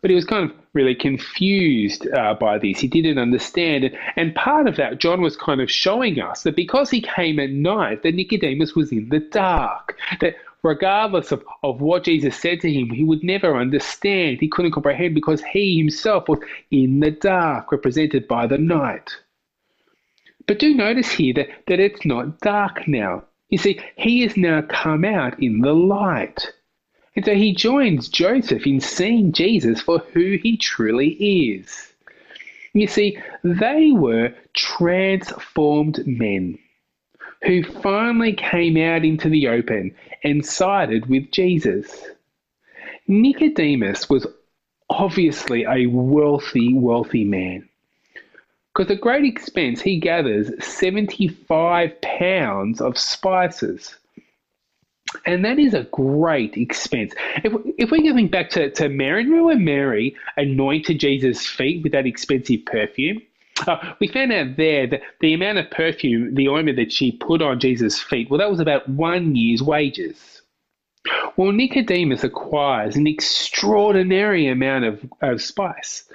But 0.01 0.11
he 0.11 0.15
was 0.15 0.25
kind 0.25 0.51
of 0.51 0.57
really 0.75 0.95
confused 0.95 2.07
uh, 2.13 2.35
by 2.35 2.59
this. 2.59 2.79
He 2.79 2.87
didn't 2.87 3.19
understand. 3.19 3.91
And 4.15 4.35
part 4.35 4.69
of 4.69 4.77
that, 4.77 5.01
John 5.01 5.21
was 5.21 5.37
kind 5.37 5.61
of 5.61 5.71
showing 5.71 6.21
us 6.21 6.43
that 6.43 6.55
because 6.55 6.89
he 6.91 7.01
came 7.01 7.41
at 7.41 7.51
night, 7.51 8.03
that 8.03 8.15
Nicodemus 8.15 8.77
was 8.77 8.93
in 8.93 9.09
the 9.09 9.19
dark. 9.19 9.99
That 10.21 10.37
regardless 10.63 11.33
of, 11.33 11.45
of 11.63 11.81
what 11.81 12.05
Jesus 12.05 12.37
said 12.37 12.61
to 12.61 12.73
him, 12.73 12.91
he 12.91 13.03
would 13.03 13.25
never 13.25 13.57
understand. 13.57 14.39
He 14.41 14.49
couldn't 14.49 14.73
comprehend 14.73 15.15
because 15.15 15.43
he 15.43 15.79
himself 15.79 16.29
was 16.29 16.41
in 16.71 17.01
the 17.01 17.11
dark, 17.11 17.73
represented 17.73 18.29
by 18.29 18.47
the 18.47 18.59
night. 18.59 19.17
But 20.47 20.59
do 20.59 20.75
notice 20.75 21.11
here 21.11 21.35
that, 21.35 21.49
that 21.67 21.81
it's 21.81 22.05
not 22.07 22.41
dark 22.41 22.87
now. 22.89 23.25
You 23.49 23.59
see, 23.59 23.81
he 23.97 24.23
has 24.23 24.37
now 24.37 24.63
come 24.63 25.05
out 25.05 25.43
in 25.43 25.61
the 25.61 25.75
light. 25.75 26.53
And 27.17 27.25
so 27.25 27.35
he 27.35 27.55
joins 27.55 28.09
Joseph 28.09 28.67
in 28.67 28.81
seeing 28.81 29.33
Jesus 29.33 29.81
for 29.81 29.99
who 30.13 30.39
he 30.43 30.57
truly 30.57 31.09
is. 31.09 31.93
You 32.75 32.87
see, 32.87 33.19
they 33.43 33.91
were 33.91 34.35
transformed 34.55 36.07
men 36.07 36.59
who 37.45 37.63
finally 37.63 38.35
came 38.35 38.77
out 38.77 39.05
into 39.05 39.29
the 39.29 39.49
open 39.49 39.95
and 40.23 40.45
sided 40.45 41.07
with 41.07 41.31
Jesus. 41.31 42.05
Nicodemus 43.07 44.11
was 44.11 44.27
obviously 44.91 45.65
a 45.65 45.87
wealthy, 45.87 46.75
wealthy 46.75 47.25
man. 47.25 47.69
Because 48.79 48.93
at 48.93 49.01
great 49.01 49.25
expense, 49.25 49.81
he 49.83 49.99
gathers 49.99 50.53
75 50.65 52.01
pounds 52.01 52.81
of 52.81 52.97
spices. 52.97 53.97
And 55.27 55.45
that 55.45 55.59
is 55.59 55.75
a 55.75 55.89
great 55.91 56.57
expense. 56.57 57.13
If, 57.43 57.55
if 57.77 57.91
we're 57.91 58.13
going 58.13 58.29
back 58.29 58.51
to, 58.51 58.71
to 58.71 58.89
Mary, 58.89 59.25
remember 59.25 59.57
Mary 59.57 60.15
anointed 60.37 61.01
Jesus' 61.01 61.45
feet 61.45 61.83
with 61.83 61.91
that 61.91 62.07
expensive 62.07 62.67
perfume? 62.67 63.21
Uh, 63.67 63.95
we 63.99 64.07
found 64.07 64.33
out 64.33 64.57
there 64.57 64.87
that 64.87 65.01
the 65.21 65.35
amount 65.35 65.59
of 65.59 65.69
perfume, 65.73 66.37
the 66.37 66.49
ointment 66.49 66.77
that 66.77 66.93
she 66.93 67.11
put 67.11 67.43
on 67.43 67.59
Jesus' 67.59 68.01
feet, 68.01 68.31
well, 68.31 68.39
that 68.39 68.51
was 68.51 68.61
about 68.61 68.89
one 68.89 69.35
year's 69.35 69.61
wages. 69.61 70.43
Well, 71.37 71.51
Nicodemus 71.51 72.23
acquires 72.23 72.95
an 72.95 73.09
extraordinary 73.09 74.47
amount 74.47 74.85
of, 74.85 75.05
of 75.21 75.43
spice, 75.43 76.09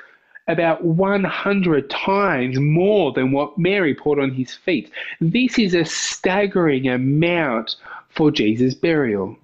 about 0.47 0.83
100 0.83 1.89
times 1.89 2.59
more 2.59 3.13
than 3.13 3.31
what 3.31 3.57
Mary 3.57 3.95
poured 3.95 4.19
on 4.19 4.31
his 4.31 4.53
feet. 4.53 4.91
This 5.21 5.57
is 5.57 5.73
a 5.73 5.85
staggering 5.85 6.87
amount 6.87 7.75
for 8.09 8.29
Jesus' 8.31 8.73
burial. 8.73 9.37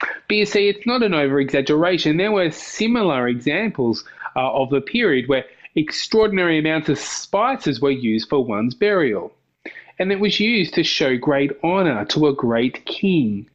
But 0.00 0.36
you 0.36 0.46
see, 0.46 0.68
it's 0.68 0.86
not 0.86 1.02
an 1.02 1.12
over 1.12 1.40
exaggeration. 1.40 2.16
There 2.16 2.32
were 2.32 2.50
similar 2.50 3.28
examples 3.28 4.04
uh, 4.36 4.52
of 4.52 4.70
the 4.70 4.80
period 4.80 5.28
where 5.28 5.44
extraordinary 5.74 6.58
amounts 6.58 6.88
of 6.88 6.98
spices 6.98 7.80
were 7.80 7.90
used 7.90 8.28
for 8.28 8.44
one's 8.44 8.74
burial. 8.74 9.32
And 9.98 10.10
it 10.10 10.20
was 10.20 10.40
used 10.40 10.74
to 10.74 10.84
show 10.84 11.16
great 11.16 11.52
honor 11.62 12.04
to 12.06 12.28
a 12.28 12.34
great 12.34 12.86
king. 12.86 13.50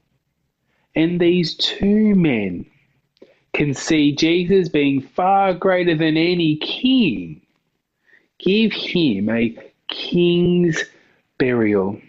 And 0.96 1.20
these 1.20 1.56
two 1.56 2.14
men 2.14 2.66
can 3.56 3.74
see 3.74 4.14
Jesus 4.14 4.68
being 4.68 5.02
far 5.02 5.54
greater 5.54 5.96
than 5.96 6.18
any 6.18 6.58
king. 6.58 7.42
Give 8.38 8.72
him 8.74 9.30
a 9.30 9.58
king's 9.88 10.84
burial. 11.38 12.00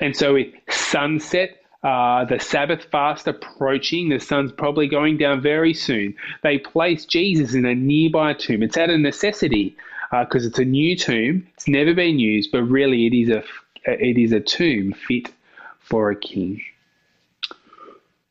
And 0.00 0.16
so 0.16 0.34
with 0.34 0.48
sunset, 0.68 1.62
uh, 1.82 2.24
the 2.24 2.40
Sabbath 2.40 2.84
fast 2.90 3.26
approaching, 3.28 4.08
the 4.08 4.18
sun's 4.18 4.52
probably 4.52 4.88
going 4.88 5.16
down 5.16 5.40
very 5.40 5.72
soon. 5.72 6.14
They 6.42 6.58
place 6.58 7.04
Jesus 7.04 7.54
in 7.54 7.64
a 7.64 7.74
nearby 7.74 8.34
tomb. 8.34 8.62
It's 8.62 8.76
out 8.76 8.90
of 8.90 8.98
necessity 9.00 9.76
because 10.10 10.44
uh, 10.44 10.48
it's 10.48 10.58
a 10.58 10.64
new 10.64 10.96
tomb. 10.96 11.46
It's 11.54 11.68
never 11.68 11.94
been 11.94 12.18
used, 12.18 12.50
but 12.50 12.62
really 12.64 13.06
it 13.06 13.14
is 13.14 13.28
a 13.30 13.44
it 13.86 14.18
is 14.18 14.32
a 14.32 14.40
tomb 14.40 14.92
fit 14.92 15.32
for 15.78 16.10
a 16.10 16.16
king. 16.16 16.60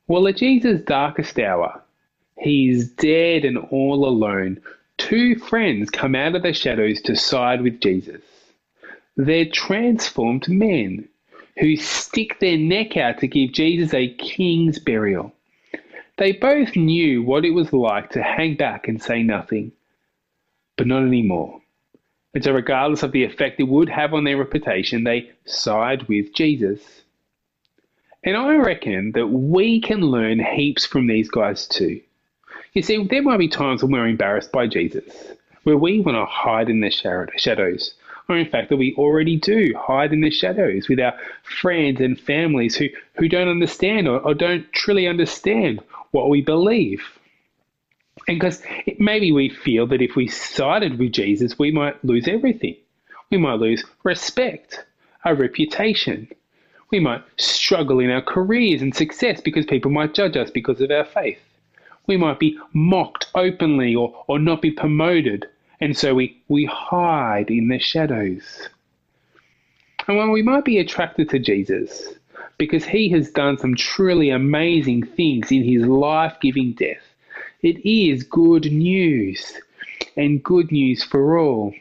Well, 0.09 0.27
at 0.27 0.37
Jesus' 0.37 0.81
darkest 0.81 1.37
hour, 1.37 1.83
he's 2.39 2.89
dead 2.89 3.45
and 3.45 3.59
all 3.59 4.07
alone. 4.07 4.59
Two 4.97 5.35
friends 5.35 5.91
come 5.91 6.15
out 6.15 6.33
of 6.33 6.41
the 6.41 6.51
shadows 6.51 6.99
to 7.03 7.15
side 7.15 7.61
with 7.61 7.79
Jesus. 7.79 8.23
They're 9.17 9.45
transformed 9.45 10.49
men 10.49 11.07
who 11.59 11.75
stick 11.75 12.39
their 12.39 12.57
neck 12.57 12.97
out 12.97 13.19
to 13.19 13.27
give 13.27 13.51
Jesus 13.51 13.93
a 13.93 14.11
king's 14.15 14.79
burial. 14.79 15.31
They 16.17 16.31
both 16.31 16.75
knew 16.75 17.21
what 17.21 17.45
it 17.45 17.51
was 17.51 17.71
like 17.71 18.09
to 18.11 18.23
hang 18.23 18.55
back 18.55 18.87
and 18.87 18.99
say 18.99 19.21
nothing, 19.21 19.73
but 20.75 20.87
not 20.87 21.03
anymore. 21.03 21.61
And 22.33 22.43
so, 22.43 22.51
regardless 22.51 23.03
of 23.03 23.11
the 23.11 23.25
effect 23.25 23.59
it 23.59 23.67
would 23.67 23.89
have 23.89 24.15
on 24.15 24.23
their 24.23 24.37
reputation, 24.37 25.03
they 25.03 25.29
side 25.45 26.07
with 26.07 26.33
Jesus. 26.33 27.03
And 28.23 28.35
I 28.35 28.55
reckon 28.55 29.13
that 29.13 29.27
we 29.27 29.79
can 29.81 30.01
learn 30.01 30.39
heaps 30.39 30.85
from 30.85 31.07
these 31.07 31.29
guys 31.29 31.67
too. 31.67 32.01
You 32.73 32.81
see, 32.81 33.03
there 33.05 33.21
might 33.21 33.37
be 33.37 33.47
times 33.47 33.81
when 33.81 33.91
we're 33.91 34.07
embarrassed 34.07 34.51
by 34.51 34.67
Jesus, 34.67 35.33
where 35.63 35.77
we 35.77 36.01
want 36.01 36.17
to 36.17 36.25
hide 36.25 36.69
in 36.69 36.81
the 36.81 36.91
shadows, 36.91 37.93
or 38.27 38.37
in 38.37 38.49
fact 38.49 38.69
that 38.69 38.77
we 38.77 38.93
already 38.97 39.37
do 39.37 39.73
hide 39.77 40.13
in 40.13 40.21
the 40.21 40.29
shadows 40.29 40.87
with 40.87 40.99
our 40.99 41.17
friends 41.43 41.99
and 42.01 42.19
families 42.19 42.75
who, 42.75 42.87
who 43.15 43.27
don't 43.27 43.47
understand 43.47 44.07
or, 44.07 44.19
or 44.19 44.33
don't 44.33 44.71
truly 44.73 45.07
understand 45.07 45.81
what 46.11 46.29
we 46.29 46.41
believe. 46.41 47.01
And 48.27 48.39
because 48.39 48.61
maybe 48.99 49.31
we 49.31 49.49
feel 49.49 49.87
that 49.87 50.01
if 50.01 50.15
we 50.15 50.27
sided 50.27 50.99
with 50.99 51.13
Jesus, 51.13 51.57
we 51.57 51.71
might 51.71 52.03
lose 52.05 52.27
everything. 52.27 52.75
We 53.31 53.37
might 53.37 53.59
lose 53.59 53.83
respect, 54.03 54.85
our 55.25 55.35
reputation. 55.35 56.27
We 56.91 56.99
might 56.99 57.23
struggle 57.37 57.99
in 57.99 58.09
our 58.09 58.21
careers 58.21 58.81
and 58.81 58.95
success 58.95 59.41
because 59.41 59.65
people 59.65 59.91
might 59.91 60.13
judge 60.13 60.35
us 60.35 60.49
because 60.49 60.81
of 60.81 60.91
our 60.91 61.05
faith. 61.05 61.39
We 62.07 62.17
might 62.17 62.39
be 62.39 62.57
mocked 62.73 63.27
openly 63.35 63.95
or, 63.95 64.23
or 64.27 64.39
not 64.39 64.61
be 64.61 64.71
promoted 64.71 65.47
and 65.81 65.95
so 65.95 66.13
we, 66.13 66.41
we 66.49 66.65
hide 66.65 67.49
in 67.49 67.69
the 67.69 67.79
shadows. 67.79 68.67
And 70.07 70.17
while 70.17 70.31
we 70.31 70.41
might 70.41 70.65
be 70.65 70.79
attracted 70.79 71.29
to 71.29 71.39
Jesus 71.39 72.13
because 72.57 72.83
he 72.83 73.09
has 73.09 73.31
done 73.31 73.57
some 73.57 73.75
truly 73.75 74.29
amazing 74.29 75.03
things 75.05 75.51
in 75.51 75.63
his 75.63 75.85
life 75.85 76.35
giving 76.41 76.73
death, 76.73 77.03
it 77.61 77.85
is 77.87 78.23
good 78.23 78.65
news 78.71 79.53
and 80.17 80.43
good 80.43 80.71
news 80.71 81.03
for 81.03 81.37
all. 81.37 81.73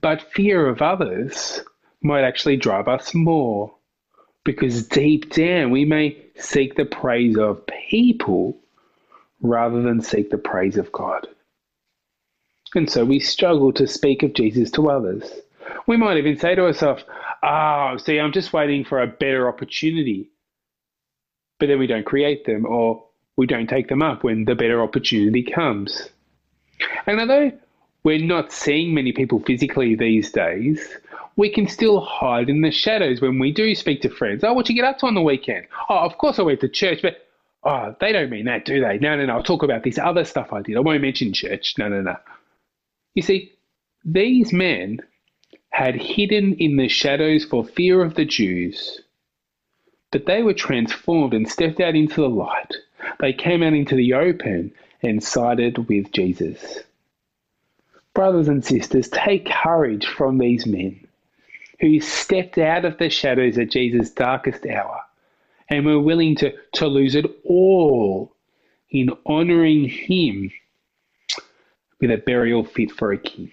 But 0.00 0.30
fear 0.32 0.68
of 0.68 0.80
others 0.80 1.60
might 2.02 2.24
actually 2.24 2.56
drive 2.56 2.88
us 2.88 3.14
more 3.14 3.74
because 4.44 4.86
deep 4.88 5.32
down 5.32 5.70
we 5.70 5.84
may 5.84 6.16
seek 6.36 6.74
the 6.74 6.84
praise 6.84 7.36
of 7.38 7.64
people 7.66 8.58
rather 9.40 9.82
than 9.82 10.00
seek 10.00 10.30
the 10.30 10.38
praise 10.38 10.76
of 10.76 10.90
God. 10.92 11.26
And 12.74 12.88
so 12.90 13.04
we 13.04 13.20
struggle 13.20 13.72
to 13.74 13.86
speak 13.86 14.22
of 14.22 14.32
Jesus 14.32 14.70
to 14.72 14.90
others. 14.90 15.30
We 15.86 15.96
might 15.96 16.16
even 16.16 16.38
say 16.38 16.54
to 16.54 16.64
ourselves, 16.64 17.04
ah, 17.42 17.92
oh, 17.92 17.96
see, 17.98 18.18
I'm 18.18 18.32
just 18.32 18.52
waiting 18.52 18.84
for 18.84 19.02
a 19.02 19.06
better 19.06 19.48
opportunity. 19.48 20.30
But 21.58 21.66
then 21.66 21.78
we 21.78 21.86
don't 21.86 22.06
create 22.06 22.44
them 22.44 22.66
or 22.66 23.04
we 23.36 23.46
don't 23.46 23.68
take 23.68 23.88
them 23.88 24.02
up 24.02 24.24
when 24.24 24.44
the 24.44 24.54
better 24.54 24.82
opportunity 24.82 25.42
comes. 25.42 26.08
And 27.06 27.20
although 27.20 27.52
we're 28.04 28.24
not 28.24 28.52
seeing 28.52 28.94
many 28.94 29.12
people 29.12 29.40
physically 29.40 29.94
these 29.94 30.32
days, 30.32 30.96
we 31.36 31.48
can 31.48 31.66
still 31.66 32.00
hide 32.00 32.48
in 32.48 32.60
the 32.60 32.70
shadows 32.70 33.20
when 33.20 33.38
we 33.38 33.52
do 33.52 33.74
speak 33.74 34.02
to 34.02 34.10
friends. 34.10 34.44
Oh, 34.44 34.52
what 34.52 34.68
you 34.68 34.74
get 34.74 34.84
up 34.84 34.98
to 34.98 35.06
on 35.06 35.14
the 35.14 35.22
weekend? 35.22 35.66
Oh, 35.88 35.98
of 35.98 36.18
course 36.18 36.38
I 36.38 36.42
went 36.42 36.60
to 36.60 36.68
church, 36.68 37.00
but 37.02 37.26
oh, 37.64 37.94
they 38.00 38.12
don't 38.12 38.30
mean 38.30 38.44
that, 38.46 38.64
do 38.64 38.80
they? 38.80 38.98
No, 38.98 39.16
no, 39.16 39.26
no. 39.26 39.34
I'll 39.34 39.42
talk 39.42 39.62
about 39.62 39.82
this 39.82 39.98
other 39.98 40.24
stuff 40.24 40.52
I 40.52 40.62
did. 40.62 40.76
I 40.76 40.80
won't 40.80 41.02
mention 41.02 41.32
church. 41.32 41.74
No, 41.78 41.88
no, 41.88 42.02
no. 42.02 42.16
You 43.14 43.22
see, 43.22 43.52
these 44.04 44.52
men 44.52 45.00
had 45.70 45.94
hidden 45.94 46.54
in 46.54 46.76
the 46.76 46.88
shadows 46.88 47.44
for 47.44 47.64
fear 47.64 48.02
of 48.02 48.14
the 48.14 48.26
Jews, 48.26 49.00
but 50.10 50.26
they 50.26 50.42
were 50.42 50.54
transformed 50.54 51.32
and 51.32 51.48
stepped 51.48 51.80
out 51.80 51.94
into 51.94 52.20
the 52.20 52.28
light. 52.28 52.74
They 53.20 53.32
came 53.32 53.62
out 53.62 53.72
into 53.72 53.96
the 53.96 54.14
open 54.14 54.72
and 55.02 55.22
sided 55.22 55.88
with 55.88 56.12
Jesus. 56.12 56.80
Brothers 58.14 58.48
and 58.48 58.62
sisters, 58.62 59.08
take 59.08 59.46
courage 59.46 60.06
from 60.06 60.36
these 60.36 60.66
men 60.66 61.06
who 61.82 62.00
stepped 62.00 62.58
out 62.58 62.84
of 62.84 62.96
the 62.98 63.10
shadows 63.10 63.58
at 63.58 63.68
Jesus' 63.68 64.10
darkest 64.10 64.64
hour 64.66 65.00
and 65.68 65.84
were 65.84 66.00
willing 66.00 66.36
to, 66.36 66.52
to 66.74 66.86
lose 66.86 67.16
it 67.16 67.26
all 67.44 68.36
in 68.90 69.10
honoring 69.26 69.88
him 69.88 70.52
with 72.00 72.12
a 72.12 72.18
burial 72.18 72.62
fit 72.62 72.92
for 72.92 73.12
a 73.12 73.18
king. 73.18 73.50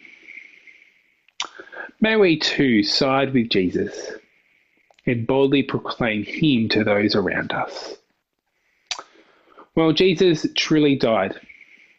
May 2.02 2.18
we 2.18 2.38
too 2.38 2.84
side 2.84 3.34
with 3.34 3.50
Jesus 3.50 4.12
and 5.08 5.26
boldly 5.26 5.64
proclaim 5.64 6.24
him 6.24 6.70
to 6.70 6.84
those 6.84 7.16
around 7.16 7.52
us. 7.52 7.96
Well, 9.74 9.92
Jesus 9.92 10.46
truly 10.56 10.96
died 10.96 11.34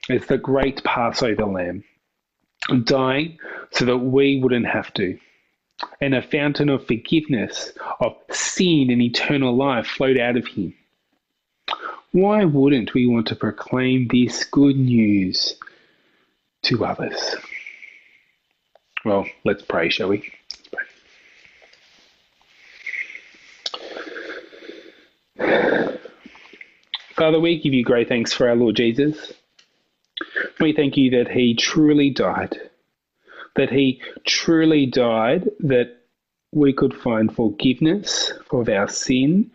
as 0.09 0.27
the 0.27 0.38
great 0.38 0.85
Passover 0.85 1.47
lamb, 1.47 1.83
dying 2.85 3.38
so 3.73 3.85
that 3.87 3.99
we 3.99 4.38
wouldn't 4.40 4.66
have 4.66 4.95
to. 4.95 5.19
And 6.01 6.14
a 6.14 6.23
fountain 6.23 6.69
of 6.69 6.87
forgiveness, 6.87 7.73
of 8.01 8.16
sin 8.31 8.90
and 8.90 9.01
eternal 9.01 9.57
life 9.57 9.87
flowed 9.87 10.19
out 10.19 10.37
of 10.37 10.47
him. 10.47 10.75
Why 12.12 12.45
wouldn't 12.45 12.93
we 12.93 13.07
want 13.07 13.29
to 13.29 13.37
proclaim 13.37 14.09
this 14.09 14.45
good 14.45 14.77
news 14.77 15.57
to 16.62 16.85
others. 16.85 17.37
Well, 19.05 19.27
let's 19.45 19.62
pray, 19.62 19.88
shall 19.88 20.09
we? 20.09 20.33
Father, 27.16 27.40
we 27.40 27.61
give 27.61 27.75
you 27.75 27.85
great 27.85 28.09
thanks 28.09 28.33
for 28.33 28.49
our 28.49 28.57
Lord 28.57 28.77
Jesus. 28.77 29.33
We 30.59 30.73
thank 30.73 30.97
you 30.97 31.11
that 31.11 31.31
he 31.31 31.55
truly 31.55 32.11
died, 32.11 32.70
that 33.57 33.71
he 33.71 34.01
truly 34.25 34.87
died 34.87 35.49
that 35.61 35.97
we 36.53 36.73
could 36.73 36.95
find 36.95 37.35
forgiveness 37.35 38.33
of 38.51 38.69
our 38.69 38.89
sin 38.89 39.51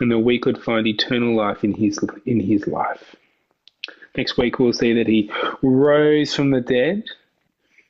and 0.00 0.10
that 0.10 0.18
we 0.18 0.38
could 0.38 0.62
find 0.62 0.86
eternal 0.86 1.36
life 1.36 1.64
in 1.64 1.72
his 1.74 1.98
in 2.26 2.40
his 2.40 2.66
life. 2.66 3.16
Next 4.16 4.36
week, 4.36 4.58
we'll 4.58 4.72
see 4.72 4.94
that 4.94 5.06
he 5.06 5.30
rose 5.62 6.34
from 6.34 6.50
the 6.50 6.60
dead. 6.60 7.04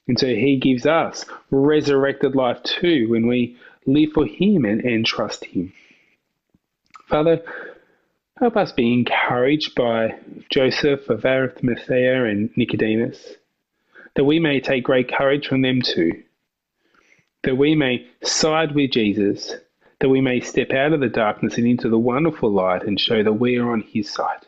And 0.06 0.18
so 0.18 0.26
he 0.26 0.56
gives 0.56 0.86
us 0.86 1.26
resurrected 1.50 2.34
life 2.34 2.62
too 2.62 3.08
when 3.10 3.26
we 3.26 3.58
live 3.88 4.12
for 4.12 4.26
Him 4.26 4.64
and, 4.64 4.80
and 4.82 5.04
trust 5.04 5.44
Him. 5.44 5.72
Father, 7.08 7.42
help 8.38 8.56
us 8.56 8.72
be 8.72 8.92
encouraged 8.92 9.74
by 9.74 10.18
Joseph 10.50 11.08
of 11.08 11.24
Arimathea 11.24 12.24
and 12.24 12.50
Nicodemus, 12.56 13.34
that 14.18 14.24
we 14.24 14.40
may 14.40 14.58
take 14.58 14.82
great 14.82 15.08
courage 15.08 15.46
from 15.46 15.62
them 15.62 15.80
too, 15.80 16.10
that 17.44 17.56
we 17.56 17.76
may 17.76 18.04
side 18.24 18.74
with 18.74 18.90
Jesus, 18.90 19.54
that 20.00 20.08
we 20.08 20.20
may 20.20 20.40
step 20.40 20.72
out 20.72 20.92
of 20.92 20.98
the 20.98 21.08
darkness 21.08 21.56
and 21.56 21.68
into 21.68 21.88
the 21.88 22.00
wonderful 22.00 22.50
light 22.50 22.82
and 22.82 22.98
show 22.98 23.22
that 23.22 23.34
we 23.34 23.58
are 23.58 23.70
on 23.70 23.80
His 23.80 24.10
side, 24.10 24.44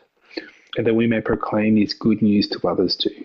and 0.75 0.85
that 0.85 0.93
we 0.93 1.07
may 1.07 1.21
proclaim 1.21 1.77
His 1.77 1.93
good 1.93 2.21
news 2.21 2.49
to 2.49 2.67
others 2.67 2.97
too. 2.97 3.23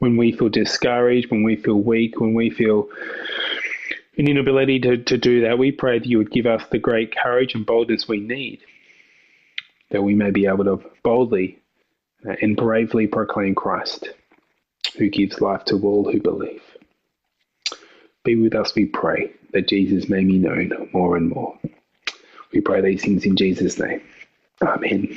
When 0.00 0.16
we 0.16 0.32
feel 0.32 0.48
discouraged, 0.48 1.30
when 1.30 1.44
we 1.44 1.54
feel 1.54 1.80
weak, 1.80 2.20
when 2.20 2.34
we 2.34 2.50
feel 2.50 2.88
an 4.18 4.28
inability 4.28 4.80
to, 4.80 4.96
to 4.96 5.16
do 5.16 5.42
that, 5.42 5.60
we 5.60 5.70
pray 5.70 6.00
that 6.00 6.08
you 6.08 6.18
would 6.18 6.32
give 6.32 6.46
us 6.46 6.64
the 6.72 6.78
great 6.80 7.14
courage 7.16 7.54
and 7.54 7.64
boldness 7.64 8.08
we 8.08 8.18
need, 8.18 8.62
that 9.92 10.02
we 10.02 10.16
may 10.16 10.32
be 10.32 10.46
able 10.46 10.64
to 10.64 10.82
boldly 11.04 11.60
and 12.24 12.56
bravely 12.56 13.06
proclaim 13.06 13.54
Christ, 13.54 14.08
who 15.00 15.08
gives 15.08 15.40
life 15.40 15.64
to 15.64 15.80
all 15.82 16.12
who 16.12 16.20
believe. 16.20 16.62
Be 18.22 18.36
with 18.36 18.54
us, 18.54 18.74
we 18.74 18.84
pray, 18.84 19.32
that 19.54 19.66
Jesus 19.66 20.10
may 20.10 20.22
be 20.22 20.38
known 20.38 20.90
more 20.92 21.16
and 21.16 21.30
more. 21.30 21.58
We 22.52 22.60
pray 22.60 22.82
these 22.82 23.02
things 23.02 23.24
in 23.24 23.34
Jesus' 23.34 23.78
name. 23.78 24.02
Amen. 24.62 25.16